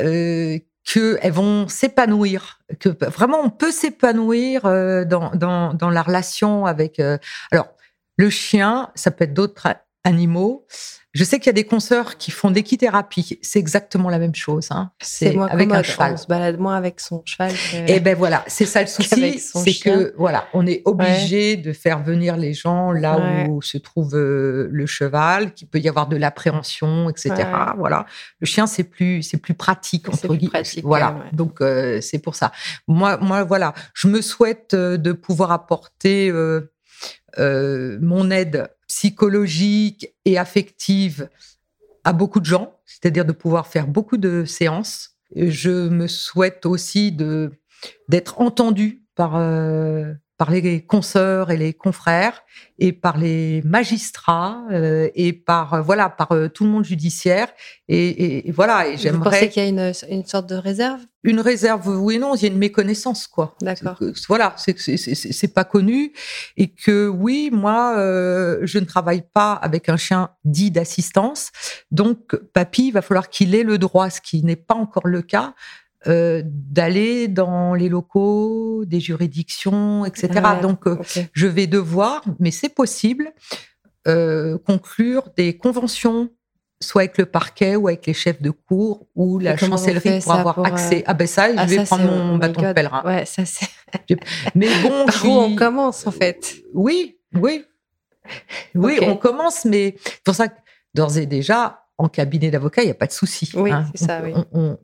[0.00, 6.66] euh, qu'elles vont s'épanouir, que vraiment on peut s'épanouir euh, dans, dans, dans, la relation
[6.66, 6.98] avec.
[6.98, 7.18] Euh,
[7.50, 7.68] alors,
[8.16, 9.68] le chien, ça peut être d'autres
[10.04, 10.66] animaux.
[11.14, 13.38] Je sais qu'il y a des consoeurs qui font d'équithérapie.
[13.42, 14.68] C'est exactement la même chose.
[14.70, 14.92] Hein.
[14.98, 16.14] C'est avec un cheval.
[16.14, 17.52] On se balade moins avec son cheval.
[17.86, 21.74] Et eh ben voilà, c'est ça le souci, c'est que voilà, on est obligé de
[21.74, 26.06] faire venir les gens là où se trouve euh, le cheval, qu'il peut y avoir
[26.06, 27.34] de l'appréhension, etc.
[27.76, 28.06] Voilà,
[28.40, 30.62] le chien c'est plus c'est plus pratique entre guillemets.
[30.82, 32.52] Voilà, donc euh, c'est pour ça.
[32.88, 36.32] Moi moi voilà, je me souhaite euh, de pouvoir apporter
[37.38, 41.28] mon aide psychologique et affective
[42.04, 45.16] à beaucoup de gens, c'est-à-dire de pouvoir faire beaucoup de séances.
[45.34, 47.12] Je me souhaite aussi
[48.08, 50.12] d'être entendu par euh,
[50.42, 52.42] par les consoeurs et les confrères
[52.80, 57.46] et par les magistrats euh, et par euh, voilà par euh, tout le monde judiciaire
[57.86, 59.18] et, voilà et j'aimerais.
[59.18, 60.98] Vous pensez qu'il y a une, une, sorte de réserve?
[61.22, 63.54] Une réserve, oui et non, il y a une méconnaissance quoi.
[63.60, 64.00] D'accord.
[64.26, 66.12] Voilà, c'est c'est pas connu
[66.56, 71.52] et que oui, moi je ne travaille pas avec un chien dit d'assistance,
[71.92, 75.22] donc papy, il va falloir qu'il ait le droit, ce qui n'est pas encore le
[75.22, 75.54] cas,
[76.06, 80.28] euh, d'aller dans les locaux des juridictions, etc.
[80.60, 80.98] Donc, euh,
[81.32, 83.32] je vais devoir, mais c'est possible,
[84.66, 86.30] conclure des conventions
[86.82, 90.64] soit avec le parquet ou avec les chefs de cour ou la chancellerie pour avoir
[90.64, 91.04] accès.
[91.06, 93.02] Ah ben ça, je ah, vais prendre mon bâton de pèlerin.
[93.04, 93.68] Ouais, ça c'est.
[94.54, 97.64] Mais bon, Par où on commence en fait Oui, oui,
[98.74, 100.46] oui, on commence, mais pour ça,
[100.94, 103.50] d'ores et déjà, en cabinet d'avocat, il n'y a pas de souci.
[103.54, 103.86] Oui, hein.
[103.94, 104.22] c'est ça.
[104.52, 104.76] On,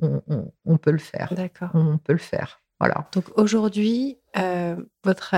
[0.65, 1.33] on, peut le faire.
[1.35, 1.71] D'accord.
[1.75, 2.61] On peut le faire.
[2.79, 3.09] Voilà.
[3.13, 5.35] Donc aujourd'hui, euh, votre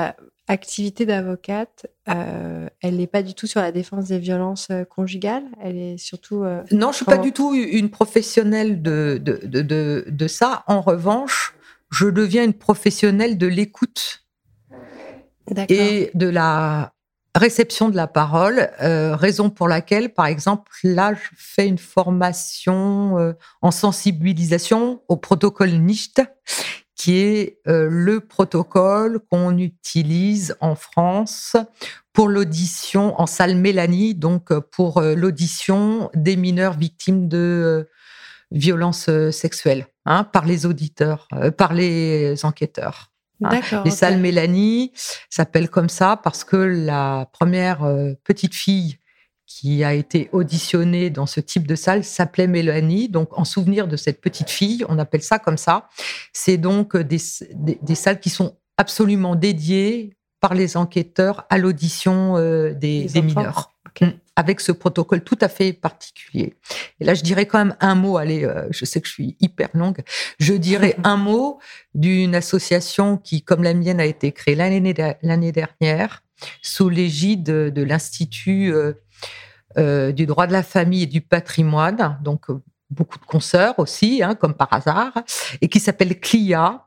[0.46, 5.44] activité d'avocate, euh, elle n'est pas du tout sur la défense des violences euh, conjugales?
[5.62, 6.44] Elle est surtout.
[6.44, 10.64] non, je ne suis pas du tout une professionnelle de, de, de, de, ça.
[10.66, 11.54] En revanche,
[11.90, 14.26] je deviens une professionnelle de l'écoute
[15.70, 16.92] et de la
[17.34, 23.18] réception de la parole, euh, raison pour laquelle, par exemple, là, je fais une formation
[23.18, 26.22] euh, en sensibilisation au protocole NICHT,
[26.96, 31.56] qui est euh, le protocole qu'on utilise en France
[32.12, 37.88] pour l'audition en salle Mélanie, donc pour l'audition des mineurs victimes de
[38.50, 43.09] violences sexuelles hein, par les auditeurs, par les enquêteurs.
[43.43, 43.61] Hein.
[43.84, 44.93] Les salles Mélanie
[45.28, 48.99] s'appellent comme ça parce que la première euh, petite fille
[49.47, 53.09] qui a été auditionnée dans ce type de salle s'appelait Mélanie.
[53.09, 55.88] Donc, en souvenir de cette petite fille, on appelle ça comme ça.
[56.32, 63.09] C'est donc des, salles qui sont absolument dédiées par les enquêteurs à l'audition euh, des,
[63.16, 63.72] mineurs.
[64.01, 64.07] Mm.
[64.41, 66.55] Avec ce protocole tout à fait particulier.
[66.99, 69.36] Et là, je dirais quand même un mot, allez, euh, je sais que je suis
[69.38, 69.99] hyper longue,
[70.38, 71.59] je dirais un mot
[71.95, 76.22] d'une association qui, comme la mienne, a été créée l'année dernière
[76.62, 78.95] sous l'égide de, l'Institut euh,
[79.76, 82.47] euh, du droit de la famille et du patrimoine, donc
[82.88, 85.12] beaucoup de consoeurs aussi, hein, comme par hasard,
[85.61, 86.86] et qui s'appelle CLIA,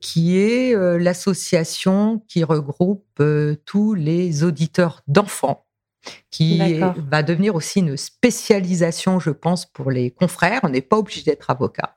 [0.00, 3.20] qui est l'association qui regroupe
[3.64, 5.64] tous les auditeurs d'enfants
[6.30, 6.80] qui
[7.10, 10.60] va devenir aussi une spécialisation, je pense, pour les confrères.
[10.62, 11.96] On n'est pas obligé d'être avocat.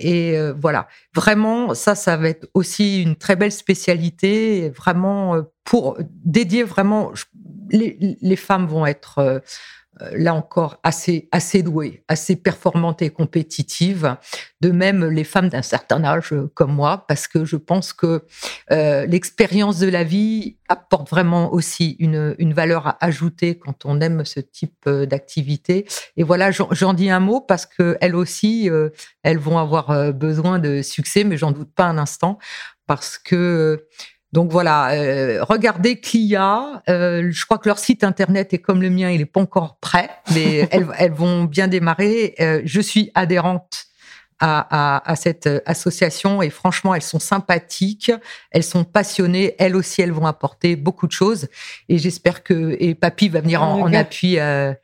[0.00, 5.42] Et euh, voilà, vraiment, ça, ça va être aussi une très belle spécialité, vraiment euh,
[5.64, 7.12] pour dédier vraiment.
[7.72, 9.38] Les, les femmes vont être euh,
[10.12, 14.16] là encore assez assez douées, assez performantes et compétitives.
[14.60, 18.24] De même les femmes d'un certain âge euh, comme moi, parce que je pense que
[18.70, 24.24] euh, l'expérience de la vie apporte vraiment aussi une, une valeur ajoutée quand on aime
[24.24, 25.86] ce type d'activité.
[26.16, 28.70] Et voilà, j'en dis un mot parce que elles aussi,
[29.22, 32.38] elles vont avoir besoin de succès, mais j'en doute pas un instant
[32.86, 33.86] parce que
[34.32, 36.82] donc voilà, euh, regardez Clia.
[36.88, 39.78] Euh, je crois que leur site internet est comme le mien, il n'est pas encore
[39.80, 40.68] prêt, mais
[40.98, 42.34] elles, vont bien démarrer.
[42.38, 43.86] Euh, je suis adhérente
[44.42, 48.10] à, cette association et franchement, elles sont sympathiques,
[48.52, 49.54] elles sont passionnées.
[49.58, 51.48] Elles aussi, elles vont apporter beaucoup de choses
[51.90, 54.76] et j'espère que et Papy va venir en, appui à,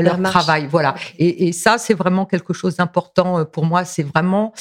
[0.00, 0.68] leur, travail.
[0.70, 0.94] Voilà.
[1.18, 3.84] Et, et ça, c'est vraiment quelque chose d'important pour moi.
[3.84, 4.52] C'est vraiment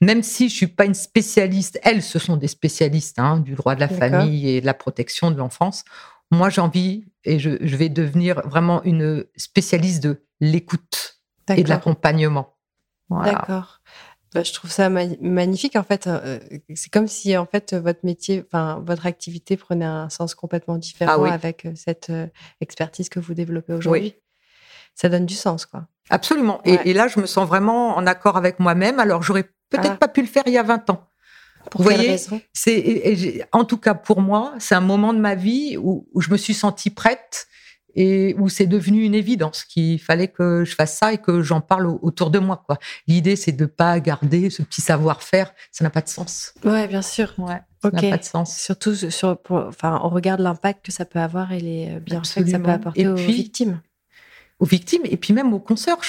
[0.00, 3.74] même si je suis pas une spécialiste, elles, ce sont des spécialistes hein, du droit
[3.74, 5.84] de la famille et de la protection de l'enfance.
[6.30, 12.56] Moi, j'ai envie et je, vais devenir vraiment une spécialiste de l'écoute et de l'accompagnement.
[13.10, 13.80] D'accord.
[14.34, 15.76] Bah, je trouve ça magnifique.
[15.76, 16.38] En fait, euh,
[16.74, 21.24] c'est comme si en fait votre métier, enfin votre activité prenait un sens complètement différent
[21.24, 22.26] ah avec euh, cette euh,
[22.60, 24.16] expertise que vous développez aujourd'hui.
[25.00, 25.86] Ça donne du sens, quoi.
[26.10, 26.60] Absolument.
[26.64, 28.98] Et, là, je me sens vraiment en accord avec moi-même.
[28.98, 29.96] Alors, j'aurais peut-être ah.
[29.96, 31.06] pas pu le faire il y a 20 ans.
[31.70, 32.16] Pour Vous voyez,
[32.52, 36.36] c'est en tout cas pour moi, c'est un moment de ma vie où, je me
[36.36, 37.46] suis sentie prête
[37.94, 41.60] et où c'est devenu une évidence qu'il fallait que je fasse ça et que j'en
[41.60, 42.64] parle autour de moi.
[43.06, 45.52] L'idée, c'est de pas garder ce petit savoir-faire.
[45.72, 46.54] Ça n'a pas de sens.
[46.64, 47.34] Ouais, bien sûr.
[47.38, 48.56] Ouais, ça n'a pas de sens.
[48.56, 52.58] Surtout sur, enfin, on regarde l'impact que ça peut avoir et les bienfaits que ça
[52.58, 53.80] peut apporter aux victimes
[54.58, 56.00] aux victimes et puis même aux consoeurs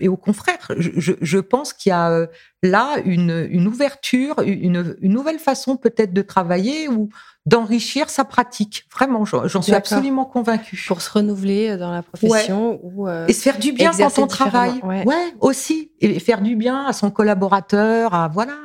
[0.00, 0.70] et aux confrères.
[0.78, 2.26] Je, pense qu'il y a euh,
[2.62, 7.08] là une, ouverture, une, une, nouvelle façon peut-être de travailler ou
[7.46, 8.84] d'enrichir sa pratique.
[8.92, 10.82] Vraiment, j'en suis absolument convaincue.
[10.86, 14.18] Pour se renouveler euh, dans la profession ou euh, et se faire du bien quand
[14.18, 14.80] on travaille.
[14.82, 15.04] Ouais.
[15.40, 18.56] aussi et faire du bien à son collaborateur, à voilà.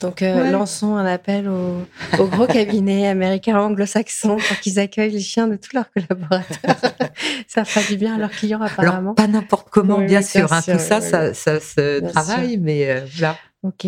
[0.00, 5.46] Donc, euh, lançons un appel aux, gros cabinets américains anglo-saxons pour qu'ils accueillent les chiens
[5.46, 6.76] de tous leurs collaborateurs.
[7.46, 9.14] ça fera du bien à leurs clients, apparemment.
[9.14, 10.52] pas n'importe comment, bien, sûr.
[10.52, 10.60] Hein.
[10.60, 13.36] tout ça, ça, se travaille, mais voilà.
[13.62, 13.86] OK.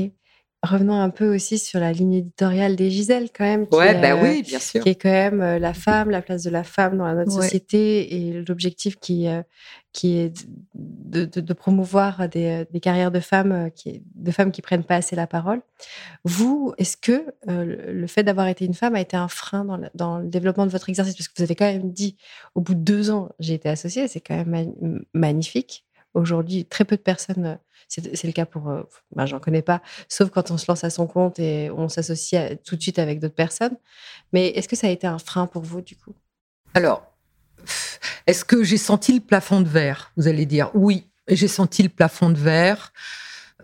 [0.65, 3.67] Revenons un peu aussi sur la ligne éditoriale des Giselles, quand même.
[3.67, 4.83] Qui, ouais, bah oui, bien sûr.
[4.83, 8.43] Qui est quand même la femme, la place de la femme dans notre société et
[8.47, 9.27] l'objectif qui,
[9.93, 15.15] qui est de, promouvoir des, carrières de femmes, qui, de femmes qui prennent pas assez
[15.15, 15.63] la parole.
[16.25, 20.29] Vous, est-ce que le fait d'avoir été une femme a été un frein dans le,
[20.29, 21.15] développement de votre exercice?
[21.15, 22.17] Parce que vous avez quand même dit,
[22.55, 25.85] au bout de deux ans, j'ai été associée, c'est quand même magnifique.
[26.15, 27.59] Aujourd'hui, très peu de personnes
[28.03, 28.71] c'est le cas pour.
[28.71, 28.83] Euh,
[29.15, 32.57] ben, J'en connais pas, sauf quand on se lance à son compte et on s'associe
[32.65, 33.77] tout de suite avec d'autres personnes.
[34.33, 36.15] Mais est-ce que ça a été un frein pour vous, du coup?
[36.75, 37.07] Alors,
[38.27, 40.71] est-ce que j'ai senti le plafond de verre Vous allez dire?
[40.75, 42.93] Oui, j'ai senti le plafond de verre.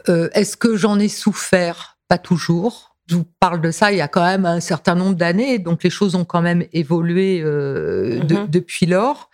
[0.09, 1.99] Euh, est-ce que j'en ai souffert?
[2.09, 2.97] Pas toujours.
[3.09, 5.83] Je vous parle de ça il y a quand même un certain nombre d'années, donc
[5.83, 8.49] les choses ont quand même évolué euh, mm-hmm.
[8.49, 9.31] depuis lors.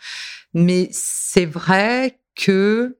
[0.54, 2.96] Mais c'est vrai que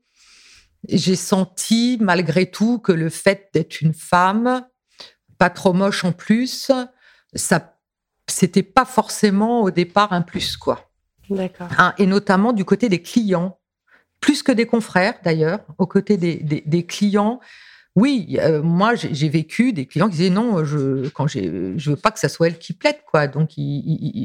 [0.88, 4.66] j'ai senti malgré tout que le fait d'être une femme,
[5.38, 6.70] pas trop moche en plus,
[7.34, 7.78] ça,
[8.28, 10.90] c'était pas forcément au départ un plus quoi.
[11.28, 11.68] D'accord.
[11.78, 13.58] Hein, et notamment du côté des clients,
[14.20, 17.40] plus que des confrères d'ailleurs, au côté des, des clients,
[17.97, 22.11] oui, euh, moi j'ai vécu des clients qui disaient non, je quand je veux pas
[22.11, 23.26] que ça soit elle qui plaide quoi.
[23.26, 23.53] Donc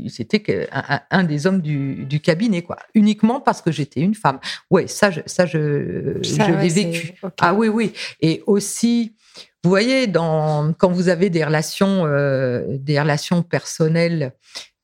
[0.09, 0.69] c'était
[1.09, 4.39] un, des hommes du, cabinet quoi, uniquement parce que j'étais une femme.
[4.69, 7.13] Ouais, ça je, ça je, l'ai vécu.
[7.39, 7.93] Ah oui oui.
[8.19, 9.15] Et aussi,
[9.63, 14.33] vous voyez, dans quand vous avez des relations euh, des relations personnelles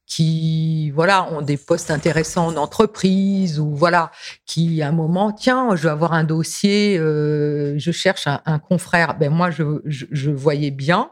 [0.07, 4.09] qui voilà ont des postes intéressants en entreprise ou voilà
[4.45, 9.17] qui à un moment tiens je vais avoir un dossier euh, je cherche un, confrère.
[9.19, 11.11] Ben moi je, je, voyais bien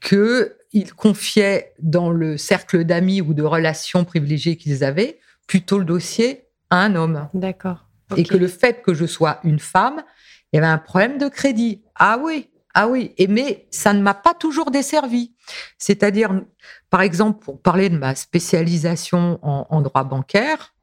[0.00, 5.84] que ils confiaient dans le cercle d'amis ou de relations privilégiées qu'ils avaient plutôt le
[5.84, 7.28] dossier à un homme.
[7.34, 7.86] D'accord.
[8.16, 10.04] Et que le fait que je sois une femme
[10.52, 11.82] il y avait un problème de crédit.
[11.96, 12.48] Ah oui
[12.78, 15.32] ah oui, et mais ça ne m'a pas toujours desservi.
[15.78, 16.42] C'est-à-dire,
[16.90, 20.74] par exemple, pour parler de ma spécialisation en, droit bancaire,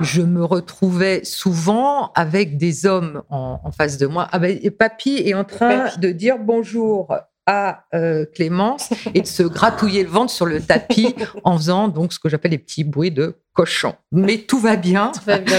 [0.00, 4.26] je me retrouvais souvent avec des hommes en, face de moi.
[4.32, 7.14] Ah ben, et papy est en train de dire bonjour
[7.46, 11.14] à euh, Clémence et de se gratouiller le ventre sur le tapis
[11.44, 13.94] en faisant donc ce que j'appelle les petits bruits de cochon.
[14.12, 15.12] Mais tout va bien.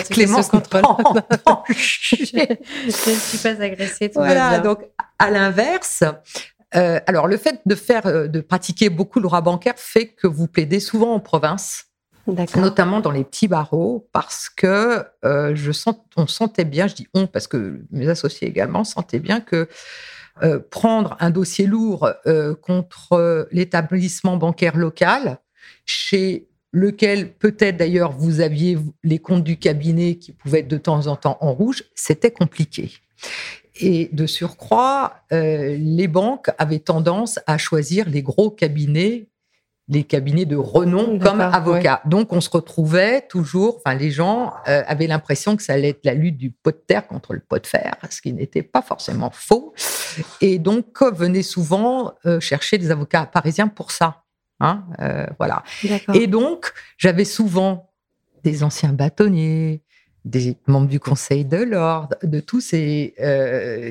[0.10, 0.82] Clémence contrôle.
[1.70, 2.16] je
[2.88, 4.10] ne suis pas agressée.
[4.10, 4.62] Tout voilà, va bien.
[4.62, 4.80] donc
[5.20, 6.04] à l'inverse.
[6.76, 10.28] Euh, alors, le fait de faire, euh, de pratiquer beaucoup le droit bancaire fait que
[10.28, 11.86] vous plaidez souvent en province,
[12.56, 17.28] notamment dans les petits barreaux, parce que je sens, on sentait bien, je dis on
[17.28, 19.70] parce que mes associés également sentaient bien que
[20.44, 25.40] euh, prendre un dossier lourd euh, contre l'établissement bancaire local,
[25.86, 31.08] chez lequel peut-être d'ailleurs vous aviez les comptes du cabinet qui pouvaient être de temps
[31.08, 32.92] en temps en rouge, c'était compliqué.
[33.80, 39.28] Et de surcroît, euh, les banques avaient tendance à choisir les gros cabinets
[39.88, 42.02] les cabinets de renom comme avocats.
[42.06, 46.06] Donc, on se retrouvait toujours, enfin, les gens euh, avaient l'impression que ça allait être
[46.06, 48.82] la lutte du pot de terre contre le pot de fer, ce qui n'était pas
[48.82, 49.74] forcément faux.
[50.42, 54.24] Et donc, venaient souvent euh, chercher des avocats parisiens pour ça.
[54.60, 55.64] Hein, euh, voilà.
[56.14, 57.92] Et donc, j'avais souvent
[58.44, 59.84] des anciens bâtonniers,
[60.24, 63.14] des membres du Conseil de l'ordre, de tous ces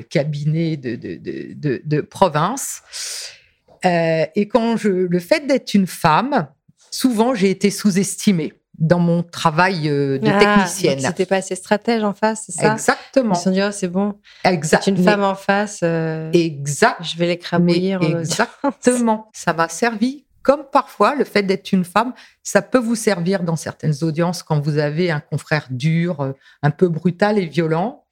[0.09, 2.81] cabinets de, de, de, de province
[3.85, 6.47] euh, et quand je, le fait d'être une femme,
[6.91, 10.99] souvent j'ai été sous-estimée dans mon travail euh, de ah, technicienne.
[10.99, 12.73] C'était pas assez stratège en face, c'est ça?
[12.73, 13.33] Exactement.
[13.33, 14.15] Ils se sont dit, oh, c'est bon.
[14.43, 15.79] C'est une femme en face.
[15.83, 17.03] Euh, exact.
[17.03, 18.01] Je vais l'écrabouillir.
[18.01, 19.29] Exactement.
[19.33, 20.25] ça m'a servi.
[20.41, 22.13] Comme parfois, le fait d'être une femme,
[22.43, 26.87] ça peut vous servir dans certaines audiences quand vous avez un confrère dur, un peu
[26.87, 28.05] brutal et violent.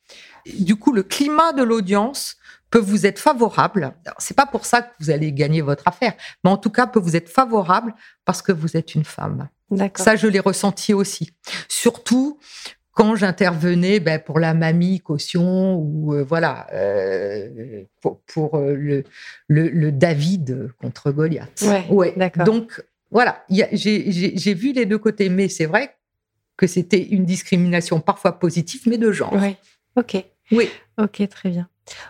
[0.60, 2.38] Du coup, le climat de l'audience
[2.74, 3.94] peut vous être favorable.
[4.18, 6.14] C'est pas pour ça que vous allez gagner votre affaire,
[6.44, 7.94] mais en tout cas peut vous être favorable
[8.26, 9.48] parce que vous êtes une femme.
[9.96, 11.30] Ça, je l'ai ressenti aussi.
[11.68, 12.40] Surtout
[12.92, 19.04] quand j'intervenais ben, pour la mamie caution ou euh, voilà euh, pour, euh, le,
[19.48, 21.64] le, David contre Goliath.
[21.92, 22.44] Ouais, d'accord.
[22.44, 25.96] Donc voilà, j'ai vu les deux côtés, mais c'est vrai
[26.58, 29.34] que c'était une discrimination parfois positive, mais de genre.
[29.34, 29.58] Oui.
[29.96, 30.26] Ok.
[30.52, 30.70] Oui.
[30.98, 31.68] Ok, très bien.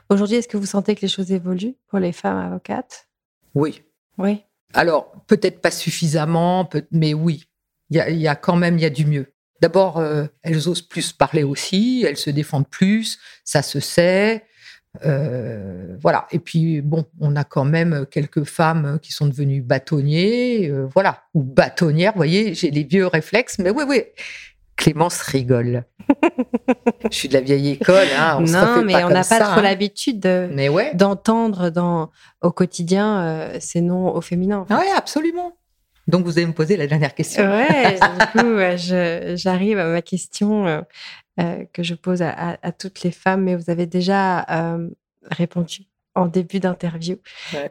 [0.10, 3.08] Aujourd'hui, est-ce que vous sentez que les choses évoluent pour les femmes avocates?
[3.56, 3.82] Oui.
[4.18, 4.44] Oui.
[4.74, 7.46] Alors, peut-être pas suffisamment, mais oui.
[7.90, 9.34] Il y a, quand même, il y a du mieux.
[9.62, 14.46] D'abord, euh, elles osent plus parler aussi, elles se défendent plus, ça se sait.
[15.06, 16.28] Euh, voilà.
[16.32, 21.24] Et puis, bon, on a quand même quelques femmes qui sont devenues bâtonniers, euh, voilà,
[21.34, 22.14] ou bâtonnières.
[22.14, 24.04] Vous voyez, j'ai les vieux réflexes, mais oui, oui.
[24.76, 25.86] Clémence rigole.
[27.12, 28.08] je suis de la vieille école.
[28.18, 29.62] Hein, on non, mais on n'a pas trop hein.
[29.62, 30.20] l'habitude
[30.96, 32.12] d'entendre dans
[32.42, 34.66] au quotidien euh, ces noms au féminin.
[34.70, 35.58] Oui, absolument.
[36.08, 37.44] Donc, vous allez me poser la dernière question.
[37.44, 37.98] Ouais,
[38.36, 40.82] du coup, j'arrive à ma question euh,
[41.40, 44.46] euh, que je pose à, toutes les femmes, mais vous avez déjà
[45.32, 45.84] répondu
[46.16, 47.18] en début d'interview.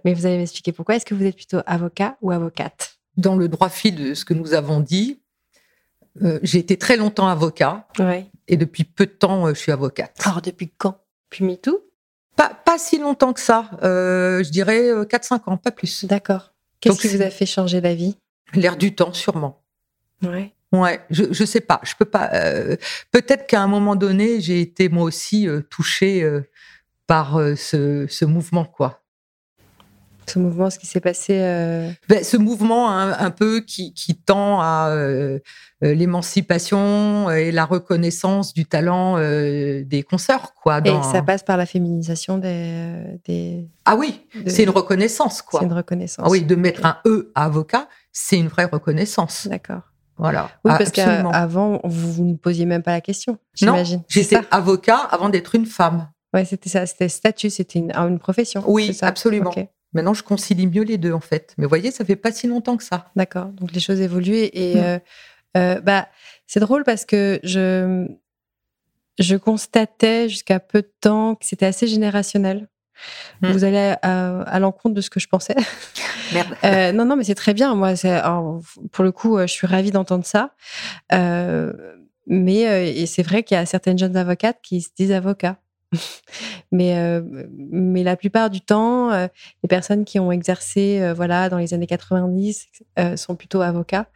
[0.05, 0.97] Mais vous allez m'expliquer pourquoi.
[0.97, 2.99] Est-ce que vous êtes plutôt avocat ou avocate?
[3.19, 5.22] Dans le droit fil de ce que nous avons dit,
[6.21, 7.87] euh, j'ai été très longtemps avocat.
[8.49, 10.21] Et depuis peu de temps, euh, je suis avocate.
[10.25, 10.99] Alors, depuis quand?
[11.31, 11.89] Depuis MeToo?
[12.37, 13.71] Pas, pas si longtemps que ça.
[13.83, 16.05] Euh, je dirais 4-5 ans, pas plus.
[16.05, 16.53] D'accord.
[16.81, 18.17] Qu'est-ce qui vous a fait changer d'avis?
[18.55, 19.63] L'air du temps, sûrement.
[20.23, 20.53] Ouais.
[20.73, 21.81] Ouais, je ne sais pas.
[21.83, 22.31] Je peux pas.
[23.11, 26.27] Peut-être qu'à un moment donné, j'ai été moi aussi touchée
[27.07, 29.02] par ce, ce, mouvement, quoi.
[30.27, 31.39] Ce mouvement, ce qui s'est passé.
[31.41, 35.39] Euh, ben, ce mouvement un, peu qui, qui, tend à euh,
[35.83, 40.81] euh, l'émancipation et la reconnaissance du talent des consoeurs, quoi.
[40.85, 43.21] Et ça passe par la féminisation des.
[43.27, 43.69] des...
[43.85, 45.61] Ah oui, c'est une reconnaissance, quoi.
[45.61, 46.25] C'est une reconnaissance.
[46.27, 49.47] Ah oui, de mettre un E à avocat, c'est une vraie reconnaissance.
[49.49, 49.83] D'accord.
[50.19, 50.51] Voilà.
[50.65, 53.99] Oui, parce qu'avant, vous ne posiez même pas la question, j'imagine.
[53.99, 56.09] Non, j'étais avocat avant d'être une femme.
[56.35, 58.63] Ouais, c'était ça, c'était statut, c'était une, une, profession.
[58.67, 59.53] Oui, absolument.
[59.93, 61.55] Maintenant, je concilie mieux les deux, en fait.
[61.59, 63.11] Mais vous voyez, ça fait pas si longtemps que ça.
[63.15, 63.47] D'accord.
[63.47, 64.49] Donc, les choses évoluent.
[64.53, 64.99] Et euh,
[65.57, 66.09] euh, bah,
[66.47, 68.07] c'est drôle parce que je,
[69.19, 72.69] je constatais jusqu'à peu de temps que c'était assez générationnel.
[73.43, 73.53] Hmm.
[73.53, 75.57] Vous allez à, l'encontre de ce que je pensais.
[76.33, 76.55] Merde.
[76.65, 77.75] Euh, non, non, mais c'est très bien.
[77.75, 77.93] Moi,
[78.93, 80.55] pour le coup, je suis ravie d'entendre ça.
[82.27, 82.61] mais
[82.97, 85.59] et c'est vrai qu'il y a certaines jeunes avocates qui se disent avocats.
[86.73, 87.23] mais, euh,
[87.71, 89.27] mais la plupart du temps, euh,
[89.63, 92.69] les personnes qui ont exercé euh, voilà, dans les années 90
[93.17, 94.07] sont plutôt avocats.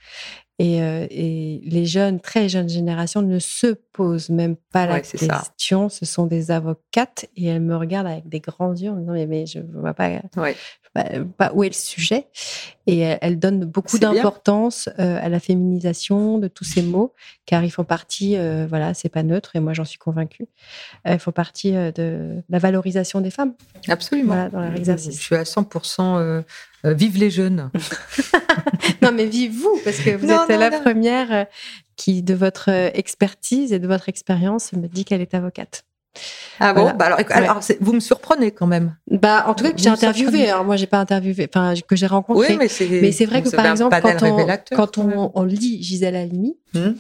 [0.59, 5.89] Et, et, les jeunes, très jeunes générations ne se posent même pas la question.
[5.89, 9.27] Ce sont des avocates et elles me regardent avec des grands yeux en disant mais,
[9.27, 10.23] mais je ne vois pas,
[11.37, 12.27] pas, où est le sujet.
[12.87, 17.13] Et elle, donne beaucoup d'importance euh, à la féminisation de tous ces mots,
[17.45, 20.47] car ils font partie, euh, voilà, c'est pas neutre, et moi j'en suis convaincue,
[21.07, 23.55] euh, ils font partie de la valorisation des femmes.
[23.89, 24.49] Absolument.
[24.51, 25.17] dans leur exercice.
[25.17, 26.45] Je suis à 100%
[26.95, 27.71] vive les jeunes.
[29.03, 31.47] non, mais vive vous, parce que vous êtes la première
[31.97, 35.85] qui, de votre expertise et de votre expérience, me dit qu'elle est avocate.
[36.61, 36.93] Ah bon?
[36.95, 38.97] Bah alors, vous me surprenez quand même.
[39.11, 40.49] Bah en tout cas que j'ai interviewé.
[40.49, 42.57] Alors moi j'ai pas interviewé, enfin que j'ai rencontré.
[42.57, 42.69] Oui,
[43.01, 43.27] mais c'est.
[43.27, 46.93] vrai que par exemple quand on quand on, lit Gisèle Halimi, hmm.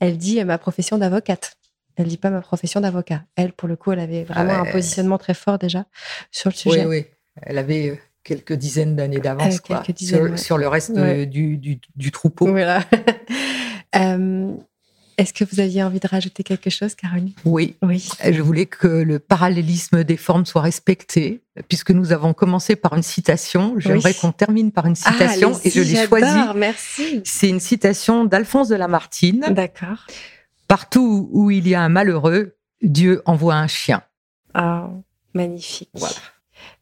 [0.00, 1.56] elle dit ma profession d'avocate.
[1.96, 3.22] Elle dit pas ma profession d'avocat.
[3.36, 5.86] Elle pour le coup elle avait vraiment ah un positionnement très fort déjà
[6.30, 6.84] sur le sujet.
[6.84, 7.06] Oui oui.
[7.42, 7.96] Elle avait euh,
[8.26, 12.48] quelques dizaines d'années d'avance quoi sur, sur, le reste du, du, du, troupeau.
[12.48, 12.82] Voilà.
[13.96, 14.52] euh,
[15.16, 17.32] est-ce que vous aviez envie de rajouter quelque chose, Caroline?
[17.44, 17.76] Oui.
[17.82, 18.08] Oui.
[18.22, 23.04] Je voulais que le parallélisme des formes soit respecté, puisque nous avons commencé par une
[23.04, 23.76] citation.
[23.78, 26.40] J'aimerais qu'on termine par une ah, citation, et je l'ai choisie.
[26.56, 27.22] Merci.
[27.24, 29.46] C'est une citation d'Alphonse de Lamartine.
[29.50, 30.06] D'accord.
[30.66, 34.02] Partout où il y a un malheureux, Dieu envoie un chien.
[34.52, 34.90] Ah,
[35.32, 35.90] magnifique.
[35.94, 36.16] Voilà.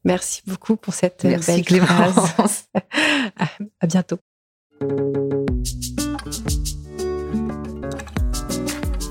[0.05, 2.68] Merci beaucoup pour cette Merci belle Clémence.
[3.80, 4.18] à bientôt.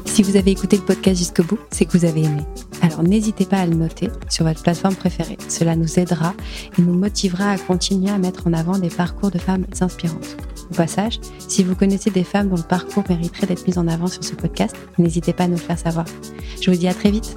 [0.06, 2.44] Si vous avez écouté le podcast jusqu'au bout, c'est que vous avez aimé.
[2.84, 5.38] Alors n'hésitez pas à le noter sur votre plateforme préférée.
[5.50, 6.36] Cela nous aidera
[6.78, 10.38] et nous motivera à continuer à mettre en avant des parcours de femmes inspirantes.
[10.70, 14.08] Au passage, si vous connaissez des femmes dont le parcours mériterait d'être mis en avant
[14.08, 16.06] sur ce podcast, n'hésitez pas à nous le faire savoir.
[16.62, 17.36] Je vous dis à très vite.